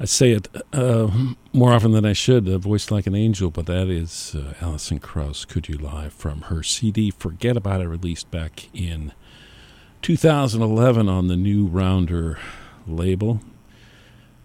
[0.00, 3.66] I say it uh, more often than I should, a voice like an angel, but
[3.66, 8.30] that is uh, Alison Krauss, Could You Lie, from her CD Forget About It, released
[8.30, 9.12] back in
[10.00, 12.38] 2011 on the New Rounder
[12.86, 13.42] label.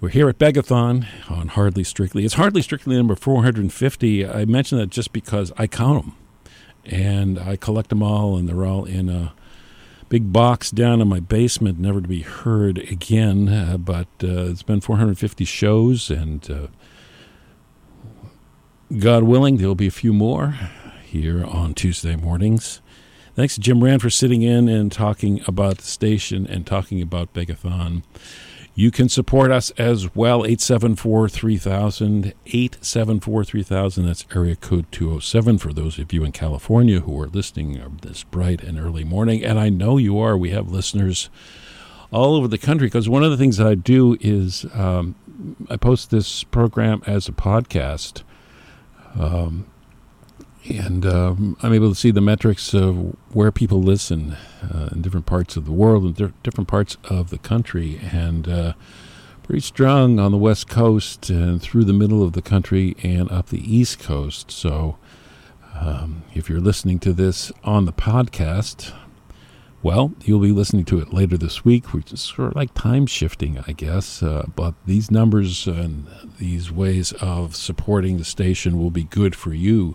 [0.01, 2.25] We're here at Begathon on Hardly Strictly.
[2.25, 4.27] It's Hardly Strictly number 450.
[4.27, 6.17] I mention that just because I count them
[6.83, 9.33] and I collect them all, and they're all in a
[10.13, 13.49] big box down in my basement, never to be heard again.
[13.49, 16.67] Uh, but uh, it's been 450 shows, and uh,
[18.95, 20.53] God willing, there'll be a few more
[21.03, 22.79] here on Tuesday mornings.
[23.35, 27.33] Thanks to Jim Rand for sitting in and talking about the station and talking about
[27.33, 28.03] Begathon.
[28.75, 34.05] You can support us as well, 874 3000, 874 3000.
[34.05, 38.63] That's area code 207 for those of you in California who are listening this bright
[38.63, 39.43] and early morning.
[39.43, 40.35] And I know you are.
[40.35, 41.29] We have listeners
[42.11, 45.13] all over the country because one of the things that I do is um,
[45.69, 48.23] I post this program as a podcast.
[49.19, 49.67] Um,
[50.69, 55.25] and um, I'm able to see the metrics of where people listen uh, in different
[55.25, 58.73] parts of the world and di- different parts of the country, and uh,
[59.43, 63.47] pretty strong on the west coast and through the middle of the country and up
[63.49, 64.51] the east coast.
[64.51, 64.97] So,
[65.75, 68.93] um, if you're listening to this on the podcast,
[69.81, 73.05] Well, you'll be listening to it later this week, which is sort of like time
[73.05, 74.23] shifting, I guess.
[74.23, 76.07] Uh, but these numbers and
[76.39, 79.93] these ways of supporting the station will be good for you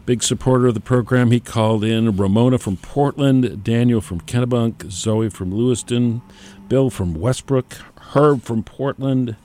[0.05, 1.31] big supporter of the program.
[1.31, 6.21] He called in Ramona from Portland, Daniel from Kennebunk, Zoe from Lewiston,
[6.69, 7.73] Bill from Westbrook,
[8.13, 9.35] Herb from Portland.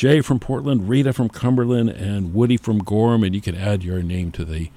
[0.00, 4.02] Jay from Portland, Rita from Cumberland, and Woody from Gorham, and you can add your
[4.02, 4.70] name to the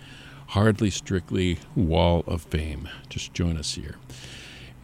[0.48, 2.90] Hardly Strictly Wall of Fame.
[3.08, 3.96] Just join us here.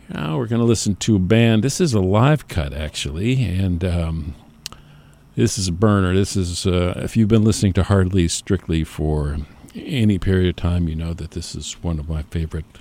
[0.07, 1.61] Now we're going to listen to a band.
[1.61, 4.33] This is a live cut, actually, and um,
[5.35, 6.15] this is a burner.
[6.15, 9.39] This is, uh, if you've been listening to Hardly Strictly for
[9.75, 12.77] any period of time, you know that this is one of my favorite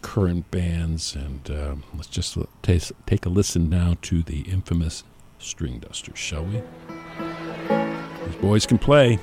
[0.00, 1.14] current bands.
[1.14, 5.04] And uh, let's just take a listen now to the infamous
[5.38, 6.62] Stringdusters, shall we?
[8.42, 9.20] Boys can play.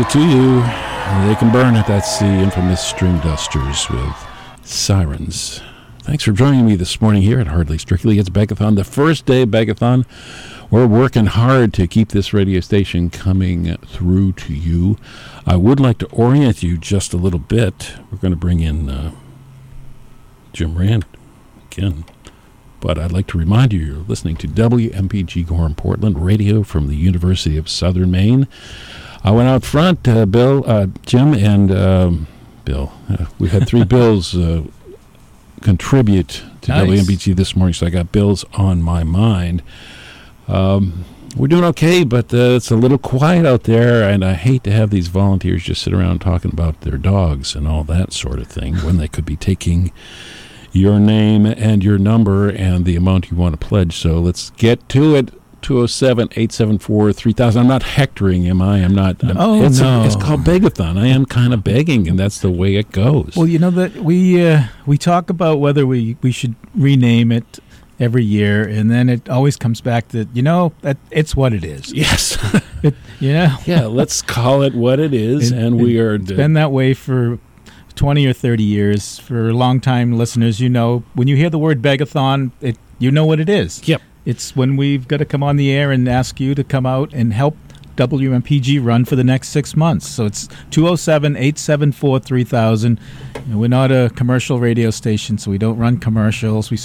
[0.00, 0.60] It to you.
[1.28, 1.86] They can burn it.
[1.86, 5.60] That's the infamous Stringdusters with Sirens.
[6.04, 8.18] Thanks for joining me this morning here at Hardly Strictly.
[8.18, 10.06] It's Begathon, the first day of Begathon.
[10.70, 14.96] We're working hard to keep this radio station coming through to you.
[15.44, 17.92] I would like to orient you just a little bit.
[18.10, 19.12] We're going to bring in uh,
[20.54, 21.04] Jim Rand
[21.70, 22.06] again.
[22.80, 26.96] But I'd like to remind you you're listening to WMPG Gorham Portland Radio from the
[26.96, 28.48] University of Southern Maine.
[29.22, 32.26] I went out front, uh, Bill, uh, Jim, and um,
[32.64, 32.92] Bill.
[33.08, 34.64] Uh, we had three Bills uh,
[35.60, 36.88] contribute to Nice.
[36.88, 39.62] WMPG this morning, so I got Bills on my mind.
[40.48, 41.04] Um,
[41.36, 44.72] we're doing okay, but uh, it's a little quiet out there, and I hate to
[44.72, 48.48] have these volunteers just sit around talking about their dogs and all that sort of
[48.48, 49.92] thing when they could be taking
[50.72, 53.96] your name and your number and the amount you want to pledge.
[53.96, 55.32] So let's get to it.
[55.62, 57.60] 207 874 3000.
[57.60, 58.78] I'm not hectoring, am I?
[58.78, 59.22] I'm not.
[59.24, 60.04] I'm- Oh, it's, no.
[60.04, 60.98] it's called begathon.
[60.98, 63.34] I am kind of begging, and that's the way it goes.
[63.36, 67.58] Well, you know that we uh, we talk about whether we, we should rename it
[67.98, 71.64] every year, and then it always comes back that you know that it's what it
[71.64, 71.92] is.
[71.92, 72.36] yes.
[72.82, 76.14] It, you know, yeah, let's call it what it is, It- and we it- are.
[76.14, 77.38] It's been that way for
[77.94, 79.18] twenty or thirty years.
[79.18, 83.38] For longtime listeners, you know, when you hear the word begathon, it you know what
[83.38, 83.86] it is.
[83.86, 84.00] Yep.
[84.24, 87.12] It's when we've got to come on the air and ask you to come out
[87.12, 87.56] and help
[87.96, 90.08] WMPG run for the next six months.
[90.08, 92.98] So it's 207 874 3000.
[93.52, 96.70] We're not a commercial radio station, so we don't run commercials.
[96.70, 96.78] We,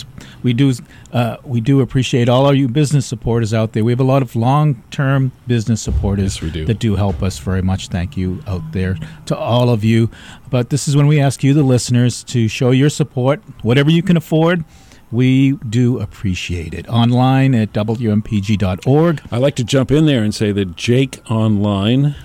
[0.44, 0.74] we, do,
[1.14, 3.84] uh, we do appreciate all of you business supporters out there.
[3.84, 6.66] We have a lot of long term business supporters Yes, do.
[6.66, 7.88] that do help us very much.
[7.90, 8.98] Thank you out there
[9.28, 10.10] to all of you.
[10.50, 14.04] But this is when we ask you, the listeners, to show your support, whatever you
[14.04, 14.66] can afford.
[15.16, 16.88] We do appreciate it.
[16.90, 19.22] Online at WMPG.org.
[19.32, 22.16] I like to jump in there and say that Jake Online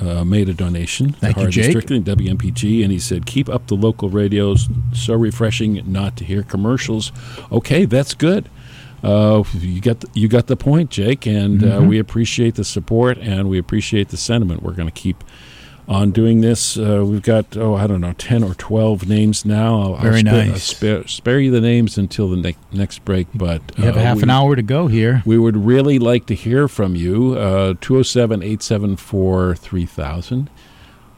[0.00, 1.70] uh, made a donation Thank to you, Hardly Jake.
[1.70, 4.68] Strictly and WMPG, and he said, "Keep up the local radios.
[4.92, 7.12] So refreshing not to hear commercials."
[7.52, 8.48] Okay, that's good.
[9.04, 11.88] Uh, you got the, you got the point, Jake, and uh, Mhm.
[11.88, 14.62] we appreciate the support and we appreciate the sentiment.
[14.62, 15.22] We're going to keep
[15.90, 16.78] on doing this.
[16.78, 19.80] Uh, we've got oh I don't know ten or twelve names now.
[19.82, 20.62] I'll, Very I'll spare, I'll nice.
[20.62, 24.02] spare, spare you the names until the ne- next break, but You have uh, a
[24.02, 25.22] half we- an hour to go here.
[25.26, 27.34] we would really like to hear from you.
[27.34, 30.48] Uh, 207 874 3000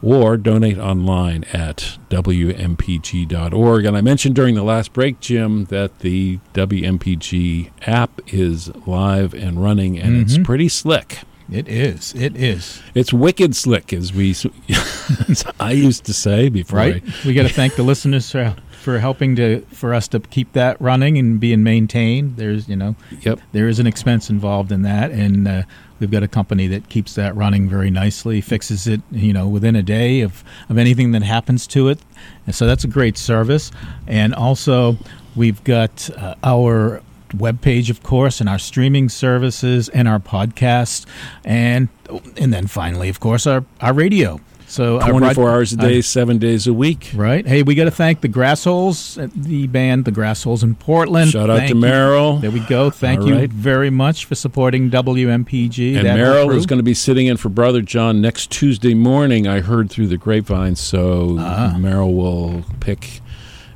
[0.04, 3.84] or donate online at WMPG.org.
[3.84, 9.62] And I mentioned during the last break, Jim, that the WMPG app is live and
[9.62, 10.44] running, and it's Mhm.
[10.44, 11.18] pretty slick.
[11.50, 12.14] It is.
[12.14, 12.80] It is.
[12.94, 14.30] It's wicked slick, as we
[15.28, 16.78] as I used to say before.
[16.78, 17.02] Right.
[17.06, 20.52] I- we got to thank the listeners for, for helping to for us to keep
[20.52, 22.36] that running and being maintained.
[22.36, 23.40] There's you know, Yep.
[23.52, 25.62] there is an expense involved in that, and uh,
[26.00, 29.76] we've got a company that keeps that running very nicely, fixes it you know within
[29.76, 31.98] a day of of anything that happens to it,
[32.46, 33.70] and so that's a great service.
[34.06, 34.96] And also,
[35.36, 37.02] we've got uh, our
[37.32, 41.06] webpage of course and our streaming services and our podcast
[41.44, 41.88] and
[42.36, 46.00] and then finally of course our our radio so our 24 broad- hours a day,
[46.00, 47.10] seven days a week.
[47.14, 47.46] Right.
[47.46, 51.30] Hey, we got to thank the Grassholes, uh, the band, the Grassholes in Portland.
[51.30, 51.80] Shout out Thank to you.
[51.82, 52.38] Merrill.
[52.38, 52.88] There we go.
[52.88, 53.50] Thank All you right.
[53.52, 55.96] very much for supporting WMPG.
[55.96, 59.46] And Merrill is going to be sitting in for Brother John next Tuesday morning.
[59.46, 61.76] I heard through the grapevine, so Ah.
[61.78, 63.20] Merrill will pick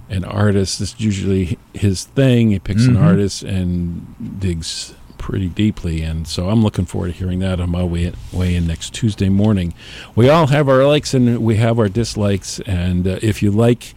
[0.08, 0.78] an artist.
[0.78, 2.50] This is usually his thing.
[2.50, 2.88] He picks Mhm.
[2.88, 4.06] an artist and
[4.38, 8.54] digs pretty deeply, and so I'm looking forward to hearing that on my way way
[8.54, 9.74] in next Tuesday morning.
[10.14, 13.94] We all have our likes and we have our dislikes, and uh, if you like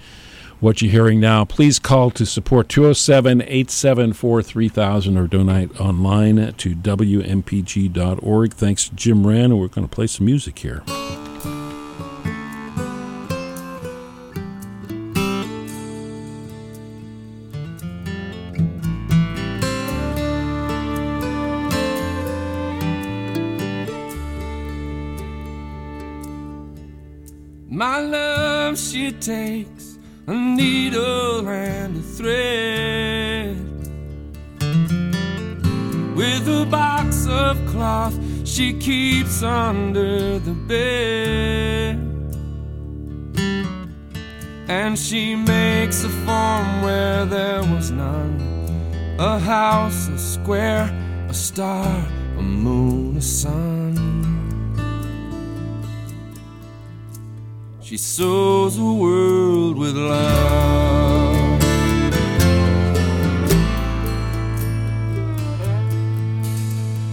[0.59, 6.73] what you're hearing now, please call to support 207 874 3000 or donate online to
[6.75, 8.53] WMPG.org.
[8.53, 10.81] Thanks to Jim Rand, and we're going to play some music here.
[28.79, 29.97] She takes
[30.27, 33.57] a needle and a thread.
[36.15, 41.97] With a box of cloth she keeps under the bed.
[44.67, 48.39] And she makes a form where there was none.
[49.19, 50.85] A house, a square,
[51.27, 51.87] a star,
[52.37, 54.08] a moon, a sun.
[57.89, 61.59] She sews a world with love.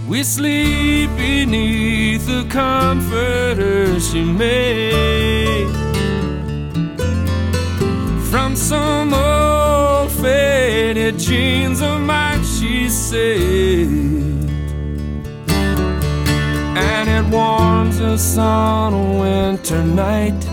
[0.07, 5.67] We sleep beneath beneath the comforter she made
[8.29, 13.87] from some old faded jeans of mine, she said.
[16.77, 20.46] And it warms us on a winter night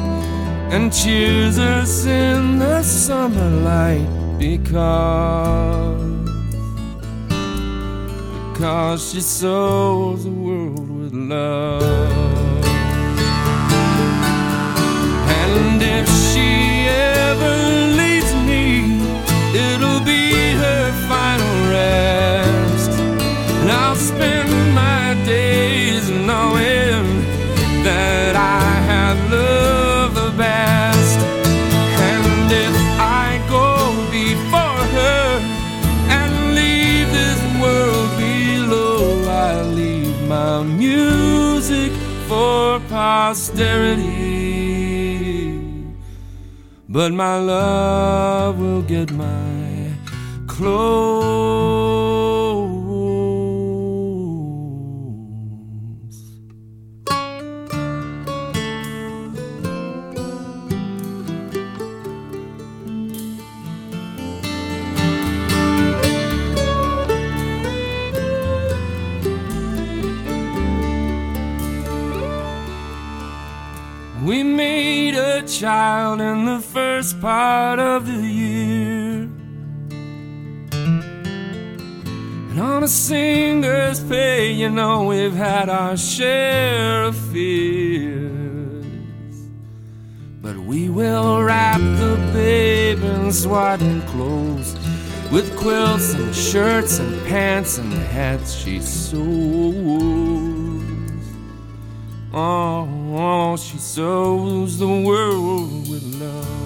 [0.75, 4.09] and cheers us in the summer light
[4.41, 6.03] because
[8.51, 11.83] because she sews the world with love.
[15.45, 16.51] And if she
[16.89, 17.55] ever
[18.01, 18.65] leaves me,
[19.67, 22.91] it'll be her final rest.
[23.61, 27.07] And I'll spend my days knowing
[27.85, 29.84] that I have loved
[42.95, 44.05] posterity.
[46.89, 49.91] But my love will get my
[50.47, 51.74] clothes.
[75.59, 79.29] Child in the first part of the year.
[82.51, 88.25] And on a singer's pay, you know, we've had our share of fears.
[90.43, 94.75] But we will wrap the babe in swaddling clothes
[95.31, 100.54] with quilts and shirts and pants and hats she sews.
[102.37, 106.65] Oh, oh, she sews the world with love.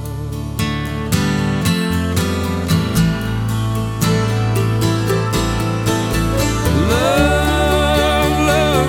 [6.89, 8.89] Love, love,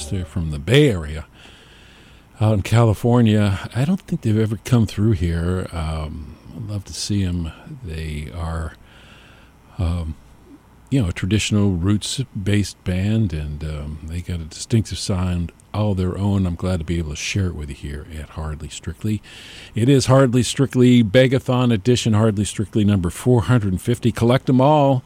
[0.00, 1.26] They're from the Bay Area
[2.40, 3.70] out in California.
[3.74, 5.68] I don't think they've ever come through here.
[5.70, 7.52] Um, I'd love to see them.
[7.84, 8.74] They are,
[9.78, 10.16] um,
[10.90, 15.94] you know, a traditional roots based band, and um, they got a distinctive sound all
[15.94, 16.46] their own.
[16.46, 19.22] I'm glad to be able to share it with you here at Hardly Strictly.
[19.74, 24.10] It is Hardly Strictly Begathon Edition, Hardly Strictly number 450.
[24.12, 25.02] Collect them all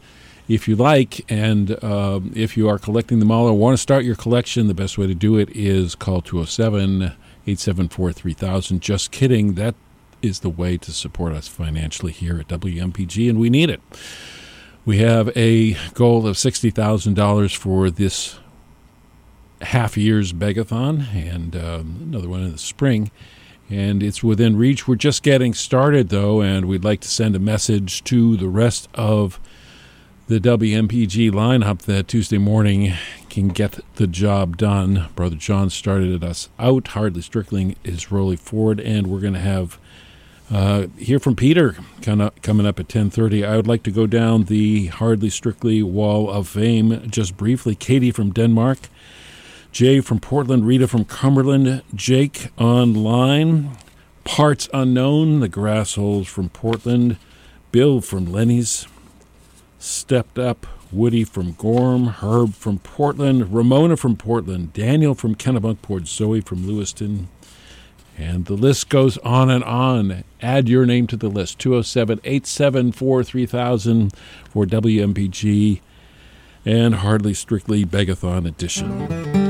[0.47, 4.05] if you like, and um, if you are collecting them all or want to start
[4.05, 8.81] your collection, the best way to do it is call 207 874 3000.
[8.81, 9.53] Just kidding.
[9.53, 9.75] That
[10.21, 13.81] is the way to support us financially here at WMPG, and we need it.
[14.85, 18.39] We have a goal of $60,000 for this
[19.61, 23.11] half year's Begathon and um, another one in the spring.
[23.69, 24.87] And it's within reach.
[24.87, 28.87] We're just getting started, though, and we'd like to send a message to the rest
[28.93, 29.41] of
[30.27, 32.93] the WMPG lineup that Tuesday morning
[33.29, 35.07] can get the job done.
[35.15, 36.89] Brother John started us out.
[36.89, 39.79] Hardly Strickling is rolling forward, and we're going to have
[40.51, 43.47] uh, hear from Peter kind of coming up at 10:30.
[43.47, 47.73] I would like to go down the Hardly Strictly Wall of Fame just briefly.
[47.73, 48.79] Katie from Denmark,
[49.71, 53.77] Jay from Portland, Rita from Cumberland, Jake online,
[54.25, 57.15] Parts Unknown, the Grassholes from Portland,
[57.71, 58.87] Bill from Lenny's,
[59.79, 66.41] Stepped Up, Woody from Gorham, Herb from Portland, Ramona from Portland, Daniel from Kennebunkport, Zoe
[66.41, 67.27] from Lewiston,
[68.17, 70.23] and the list goes on and on.
[70.41, 74.13] Add your name to the list 207 874 3000
[74.49, 75.81] for WMPG
[76.65, 79.46] and Hardly Strictly Begathon Edition.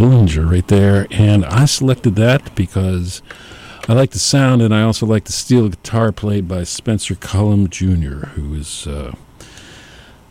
[0.00, 3.20] Bullinger right there, and I selected that because
[3.86, 7.68] I like the sound, and I also like the steel guitar played by Spencer Cullum
[7.68, 9.12] Jr., who is uh,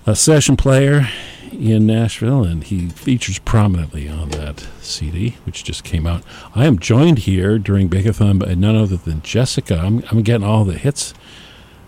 [0.07, 1.07] a session player
[1.51, 6.23] in Nashville, and he features prominently on that CD, which just came out.
[6.55, 9.77] I am joined here during Begathon by none other than Jessica.
[9.77, 11.13] I'm, I'm getting all the hits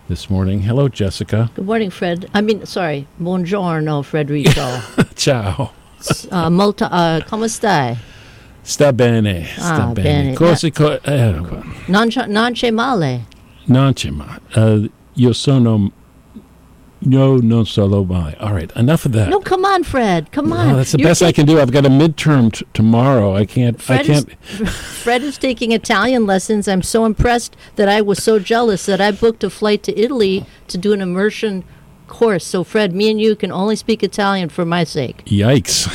[0.08, 0.62] this morning.
[0.62, 1.50] Hello, Jessica.
[1.56, 2.30] Good morning, Fred.
[2.32, 4.82] I mean, sorry, buongiorno, Federico.
[5.16, 5.72] Ciao.
[6.30, 7.96] Uh, molto, uh, come stai?
[8.64, 10.10] Sta bene, sta Ah, bene.
[10.10, 10.34] bene.
[10.34, 11.36] Cose co- eh,
[11.88, 13.26] Non, c'è- non c'è male.
[13.66, 14.40] non c'è male.
[14.54, 15.92] Uh, io sono.
[17.04, 18.36] No, non solo male.
[18.40, 19.28] All right, enough of that.
[19.30, 20.32] No, come on, Fred.
[20.32, 20.68] Come on.
[20.68, 21.60] No, that's the You're best I can do.
[21.60, 23.36] I've got a midterm t- tomorrow.
[23.36, 23.82] I can't.
[23.82, 24.30] Fred I can't.
[24.60, 24.70] Is,
[25.02, 26.68] Fred is taking Italian lessons.
[26.68, 30.46] I'm so impressed that I was so jealous that I booked a flight to Italy
[30.68, 31.64] to do an immersion
[32.12, 32.46] course.
[32.46, 35.24] So, Fred, me and you can only speak Italian for my sake.
[35.26, 35.88] Yikes.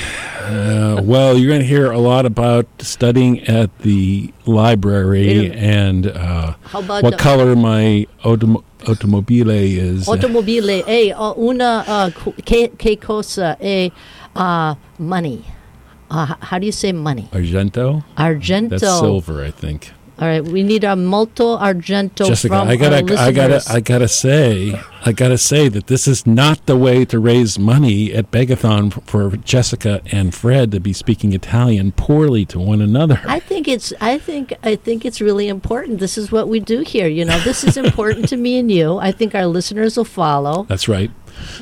[0.47, 6.55] Uh, well, you're going to hear a lot about studying at the library and uh,
[6.73, 10.09] what the- color my autom- automobile is.
[10.09, 13.91] Automobile è uh, una uh, co- che, che cosa è
[14.37, 15.43] uh, money.
[16.09, 17.29] Uh, how do you say money?
[17.33, 18.05] Argento?
[18.17, 18.79] Argento.
[18.79, 19.93] That's silver, I think.
[20.19, 23.63] All right, we need a molto argento Jessica, from I gotta, our I gotta.
[23.69, 28.15] I gotta say, I gotta say that this is not the way to raise money
[28.15, 33.21] at Begathon for, Jessica and Fred to be speaking Italian poorly to one another.
[33.27, 36.01] I think it's I think I think it's really important.
[36.01, 37.09] This is what we do here.
[37.09, 38.97] You know, this is important to me and you.
[38.97, 40.65] I think our listeners will follow.
[40.65, 41.11] That's right.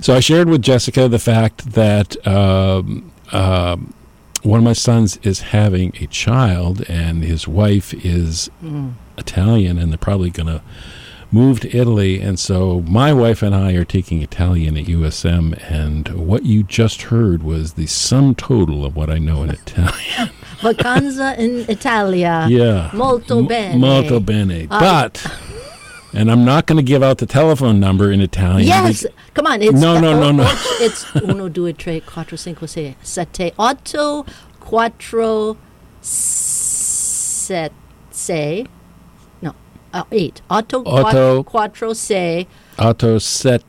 [0.00, 3.94] So I shared with Jessica the fact that um, um,
[4.44, 8.92] one of my sons is having a child, and his wife is Mm.
[9.18, 10.60] Italian, and they're probably going to
[11.32, 12.20] move to Italy.
[12.20, 17.02] And so my wife and I are taking Italian at USM, and what you just
[17.02, 20.30] heard was the sum total of what I know in Italian.
[20.60, 22.46] Vacanza in Italia.
[22.48, 23.78] yeah, Molto M- bene.
[23.78, 24.66] molto bene.
[24.70, 25.26] Uh, but.
[26.14, 28.68] And I'm not going to give out the telephone number in Italian.
[28.68, 29.04] Yes,
[29.34, 29.60] come on.
[29.60, 30.44] It's No, no, no, no.
[30.80, 34.24] It's uno, due, tre, quattro, cinque, sei, sette, otto,
[34.60, 35.56] quattro
[36.00, 37.72] set
[38.10, 38.66] say
[39.42, 39.54] no
[39.92, 41.42] uh, eight otto, Otto.
[41.42, 42.46] quattro say
[42.78, 43.62] Auto set,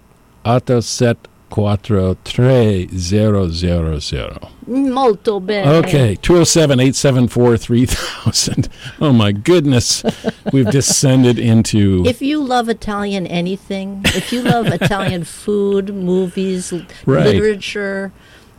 [0.44, 1.18] auto set
[1.56, 4.52] quattro tre zero zero zero.
[4.68, 8.68] molto bene Okay, 207 874 3000.
[9.00, 10.04] Oh my goodness.
[10.52, 12.04] We've descended into.
[12.06, 16.74] if you love italian anything if you love italian food movies
[17.06, 17.26] Right.
[17.28, 18.12] literature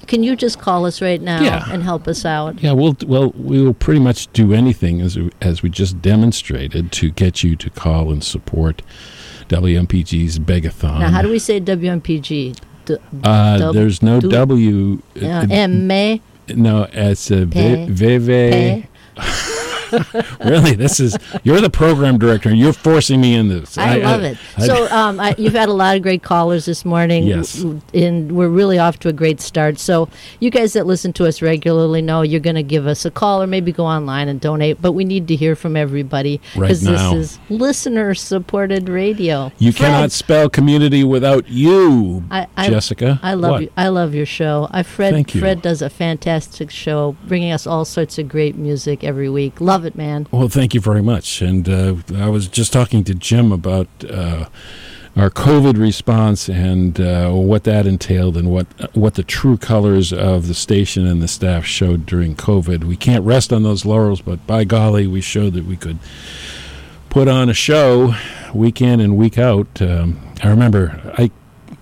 [0.06, 1.70] can you just call us right now Yeah.
[1.70, 5.30] and help us out Yeah, we'll well we will pretty much do anything as we,
[5.42, 8.80] as we just demonstrated to get you to call and support
[9.48, 11.00] WMPG's Begathon.
[11.00, 12.56] now how do we say wmpg
[12.86, 14.98] D- Uh, dub- there's no du- W.
[15.22, 15.86] uh, M
[16.54, 18.86] No, it's a Pe- VV.
[20.44, 22.48] really, this is you're the program director.
[22.48, 23.76] And you're forcing me in this.
[23.78, 24.38] I, love it.
[24.56, 27.24] I- so um, I, you've had a lot of great callers this morning.
[27.24, 27.64] Yes.
[27.94, 29.78] And we're really off to a great start.
[29.78, 30.08] So
[30.40, 33.42] you guys that listen to us regularly know you're going to give us a call
[33.42, 34.80] or maybe go online and donate.
[34.80, 36.82] But we need to hear from everybody Right this
[37.12, 39.52] is listener-supported radio.
[39.58, 43.18] you Fred, cannot spell community without you, I, I, Jessica.
[43.22, 43.62] I love What?
[43.62, 43.70] you.
[43.76, 44.68] I love your show.
[44.70, 45.12] I Fred.
[45.14, 45.40] Thank you.
[45.40, 49.60] Fred does a fantastic show, bringing us all sorts of great music every week.
[49.60, 50.26] Love it, man.
[50.30, 51.42] Well, thank you very much.
[51.42, 54.46] And uh, I was just talking to Jim about uh,
[55.16, 60.46] our COVID response and uh, what that entailed, and what what the true colors of
[60.46, 62.84] the station and the staff showed during COVID.
[62.84, 65.98] We can't rest on those laurels, but by golly, we showed that we could
[67.08, 68.14] put on a show
[68.52, 69.80] week in and week out.
[69.80, 71.30] Um, I remember I.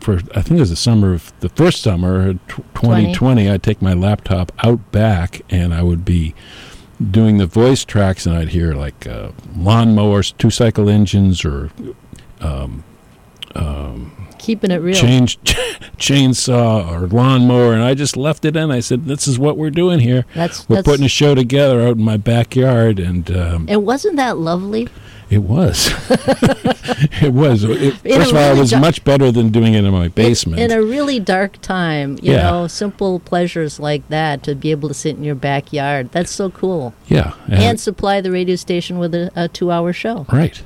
[0.00, 3.48] For I think it was the summer of the first summer, tw 2020.
[3.48, 6.34] I'd take my laptop out back, and I would be
[7.10, 11.70] doing the voice tracks, and I'd hear like uh, lawnmowers, two cycle engines, or
[12.40, 12.84] um,
[13.54, 14.94] um, Keeping it real.
[14.94, 15.38] change
[15.96, 18.70] chainsaw or lawnmower, and I just left it in.
[18.70, 20.26] I said, "This is what we're doing here.
[20.34, 24.16] That's- we're that's- putting a show together out in my backyard," and um, And wasn't
[24.16, 24.88] that lovely?
[25.30, 25.90] It was.
[27.22, 27.64] it was.
[27.64, 30.08] It, In first of all, it was dark- much better than doing it in my
[30.08, 30.60] basement.
[30.60, 32.50] In a really dark time, you Yeah.
[32.50, 36.10] know, simple pleasures like that to be able to sit in your backyard.
[36.12, 36.94] That's so cool.
[37.08, 40.26] yeah, And, supply the radio station with a, a two hour show.
[40.32, 40.62] Right.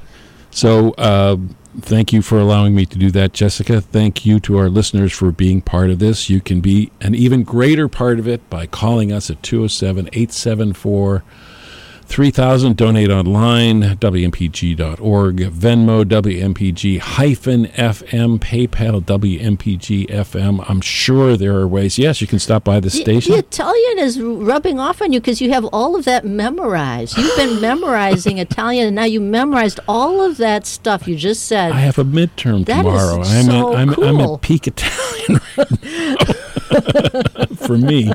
[0.50, 1.36] So, uh,
[1.80, 3.80] thank you for allowing me to do that, Jessica.
[3.80, 6.28] Thank you to our listeners for being part of this.
[6.30, 11.22] You can be an even greater part of it by calling us at 207 874
[12.08, 12.76] 3000.
[12.76, 20.64] Donate online, WMPG.org, Venmo, WMPG hyphen FM, PayPal, WMPG FM.
[20.68, 21.98] I'm sure there are ways.
[21.98, 23.32] Yes, you can stop by the The, station.
[23.32, 27.16] the Italian is rubbing off on you because you have all of that memorized.
[27.18, 31.72] You've been memorizing Italian, and now you memorized all of that stuff you just said.
[31.72, 33.22] I have a midterm That is tomorrow.
[33.22, 35.70] I'm, so at, I'm, I'm at peak Italian right
[36.28, 36.34] now
[37.56, 38.12] for me.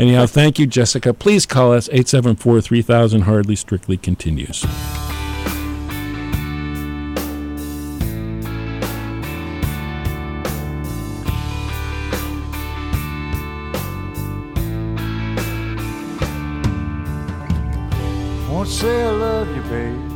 [0.00, 1.12] Anyhow, thank you, Jessica.
[1.12, 3.22] Please call us 874 3000.
[3.22, 4.64] Hardly Strictly continues.
[18.48, 20.12] Won't say I love you, babe.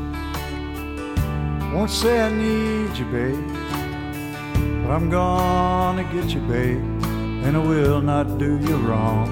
[1.75, 3.57] Won't say I need you, babe.
[4.87, 6.81] But I'm gonna get you, babe,
[7.47, 9.31] and I will not do you wrong.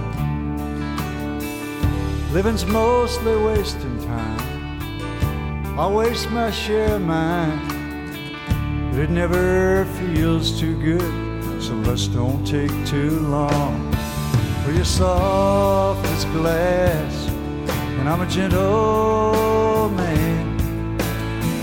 [2.33, 5.77] Living's mostly wasting time.
[5.77, 7.59] I'll waste my share of mine,
[8.93, 11.61] but it never feels too good.
[11.61, 13.93] So let's don't take too long.
[14.63, 17.29] For you're soft as glass
[17.99, 20.99] and I'm a gentle man.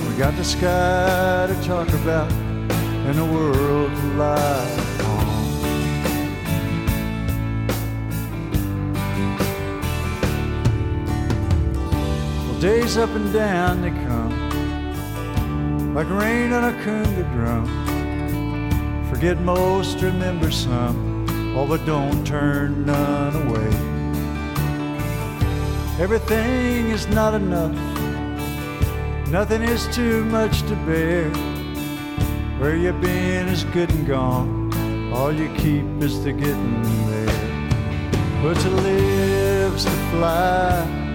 [0.06, 2.30] We got the sky to talk about
[3.08, 4.91] and the world to lie
[12.62, 14.32] days up and down they come
[15.96, 17.66] like rain on a conga drum.
[19.10, 21.26] Forget most, remember some,
[21.58, 23.68] oh, but don't turn none away.
[26.00, 27.76] Everything is not enough.
[29.30, 31.32] Nothing is too much to bear.
[32.60, 34.72] Where you've been is good and gone.
[35.12, 38.44] All you keep is the getting there.
[38.44, 41.11] But to live's to fly,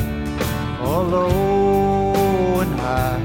[0.86, 3.20] all low and high.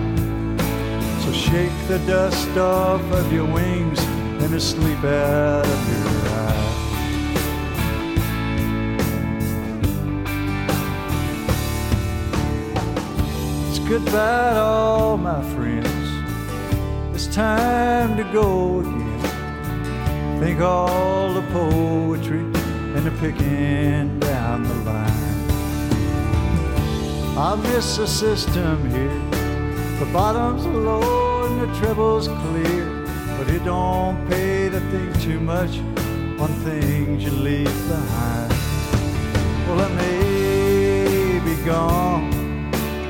[1.24, 4.00] So shake the dust off of your wings
[4.42, 6.10] and the sleep out of your
[6.42, 6.72] eyes.
[13.70, 16.08] It's goodbye to all my friends.
[17.14, 19.20] It's time to go again.
[20.40, 22.40] Think all the poetry
[22.96, 25.21] and the picking down the line.
[27.42, 29.20] I miss the system here.
[29.98, 32.86] The bottom's low and the treble's clear,
[33.36, 35.80] but it don't pay to think too much
[36.40, 38.54] on things you leave behind.
[39.66, 42.30] Well, it may be gone,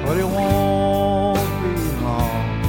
[0.05, 2.65] but it won't be long.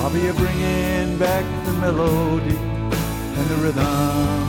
[0.00, 4.43] I'll be bringing back the melody and the rhythm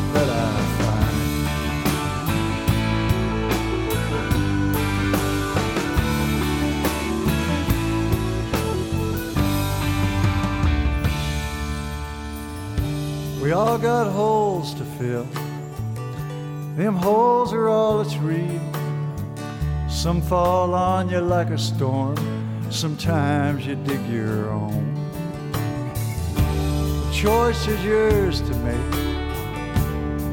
[13.56, 15.24] all got holes to fill.
[16.76, 18.60] Them holes are all that's real.
[19.90, 22.18] Some fall on you like a storm.
[22.70, 24.94] Sometimes you dig your own.
[25.54, 28.92] The choice is yours to make.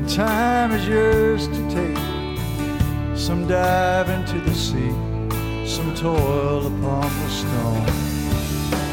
[0.08, 3.16] Time is yours to take.
[3.16, 4.92] Some dive into the sea.
[5.64, 7.86] Some toil upon the stone.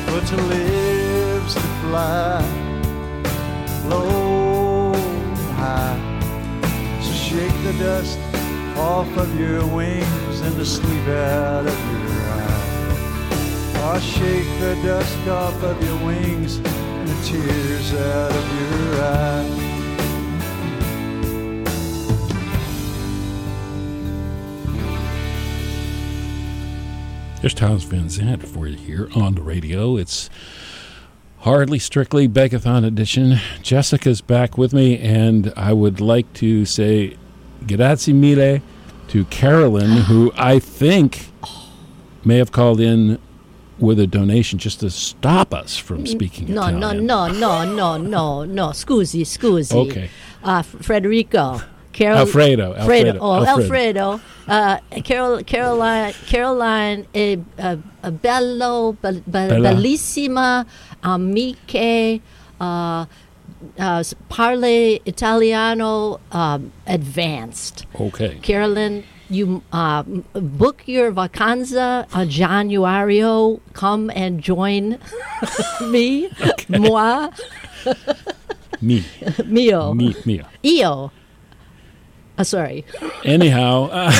[0.06, 2.59] But to live's to fly
[3.90, 6.00] low and high.
[7.02, 8.20] So shake the dust
[8.78, 12.60] off of your wings and the sleep out of your eyes.
[13.82, 19.70] Oh, shake the dust off of your wings and the tears out of your eyes.
[27.60, 29.98] Townes Van Zandt for you here on the radio.
[29.98, 30.30] It's
[31.40, 33.40] Hardly Strictly Begathon edition.
[33.62, 37.16] Jessica's back with me, and I would like to say
[37.66, 38.60] grazie mille
[39.08, 41.28] to Carolyn, who I think
[42.26, 43.20] may have called in
[43.80, 47.06] with a donation just to stop us from speaking No, Italian.
[47.06, 48.68] no, no, no, no, no, no.
[48.72, 49.74] Scusi, scusi.
[49.90, 50.10] Okay.
[50.44, 51.64] Uh, Frederico.
[51.92, 54.12] Carol, Alfredo, Alfredo, Oh, Alfredo.
[54.12, 54.22] Alfredo.
[54.48, 60.66] Uh, Carol, Caroline, Caroline, a, a, a bello, be, be, bellissima,
[61.04, 62.22] amiche,
[62.60, 63.06] uh,
[63.78, 67.86] uh, parle Italiano um, advanced.
[68.00, 68.40] Okay.
[68.42, 73.60] Carolyn, you uh, book your vacanza on Januario.
[73.74, 74.98] Come and join
[75.82, 76.30] me,
[76.70, 77.30] moi,
[78.82, 79.04] Me.
[79.46, 80.48] mio, Me, Mia.
[80.64, 81.12] io.
[82.38, 82.86] Uh, sorry.
[83.26, 84.12] Anyhow, uh,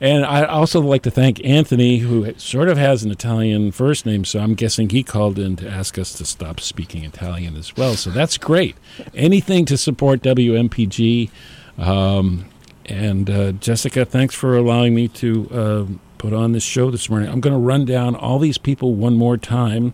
[0.00, 4.24] and I also like to thank Anthony, who sort of has an Italian first name,
[4.24, 7.94] so I'm guessing he called in to ask us to stop speaking Italian as well.
[7.94, 8.76] So that's great.
[9.14, 11.30] Anything to support WMPG.
[11.78, 12.46] Um,
[12.86, 15.86] and uh, Jessica, thanks for allowing me to uh,
[16.18, 17.28] put on this show this morning.
[17.28, 19.92] I'm going to run down all these people one more time.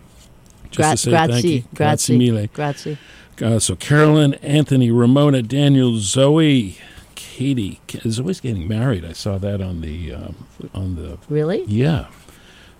[0.70, 2.46] Just Gra- to say thank grazie, grazie, mille.
[2.52, 2.98] grazie.
[3.42, 6.76] Uh, so Carolyn, Anthony, Ramona, Daniel, Zoe,
[7.14, 7.80] Katie.
[7.92, 9.04] is always getting married.
[9.04, 11.18] I saw that on the um, on the.
[11.28, 11.64] Really?
[11.66, 12.06] Yeah,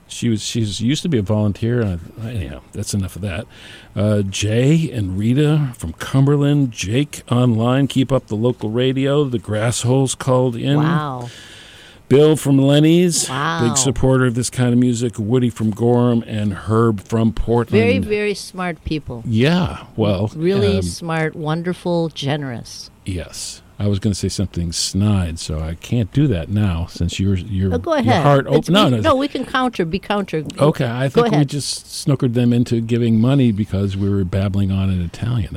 [0.08, 0.42] she was.
[0.42, 1.82] She's used to be a volunteer.
[1.82, 3.46] Uh, anyhow, that's enough of that.
[3.96, 6.70] Uh, Jay and Rita from Cumberland.
[6.72, 7.86] Jake online.
[7.86, 9.24] Keep up the local radio.
[9.24, 10.76] The Grassholes called in.
[10.78, 11.28] Wow.
[12.08, 13.66] Bill from Lenny's, Wow.
[13.68, 15.18] big supporter of this kind of music.
[15.18, 17.70] Woody from Gorham and Herb from Portland.
[17.82, 19.22] Very, very smart people.
[19.24, 22.90] Yeah, well, Really um, smart, wonderful, generous.
[23.06, 27.18] Yes, I was going to say something snide, so I can't do that now since
[27.18, 28.04] you're you're Oh, go ahead.
[28.06, 28.72] your heart open.
[28.74, 29.84] No, we, no, we can counter.
[29.84, 30.44] Be counter.
[30.56, 34.88] Okay, I think we just snookered them into giving money because we were babbling on
[34.88, 35.50] in Italian.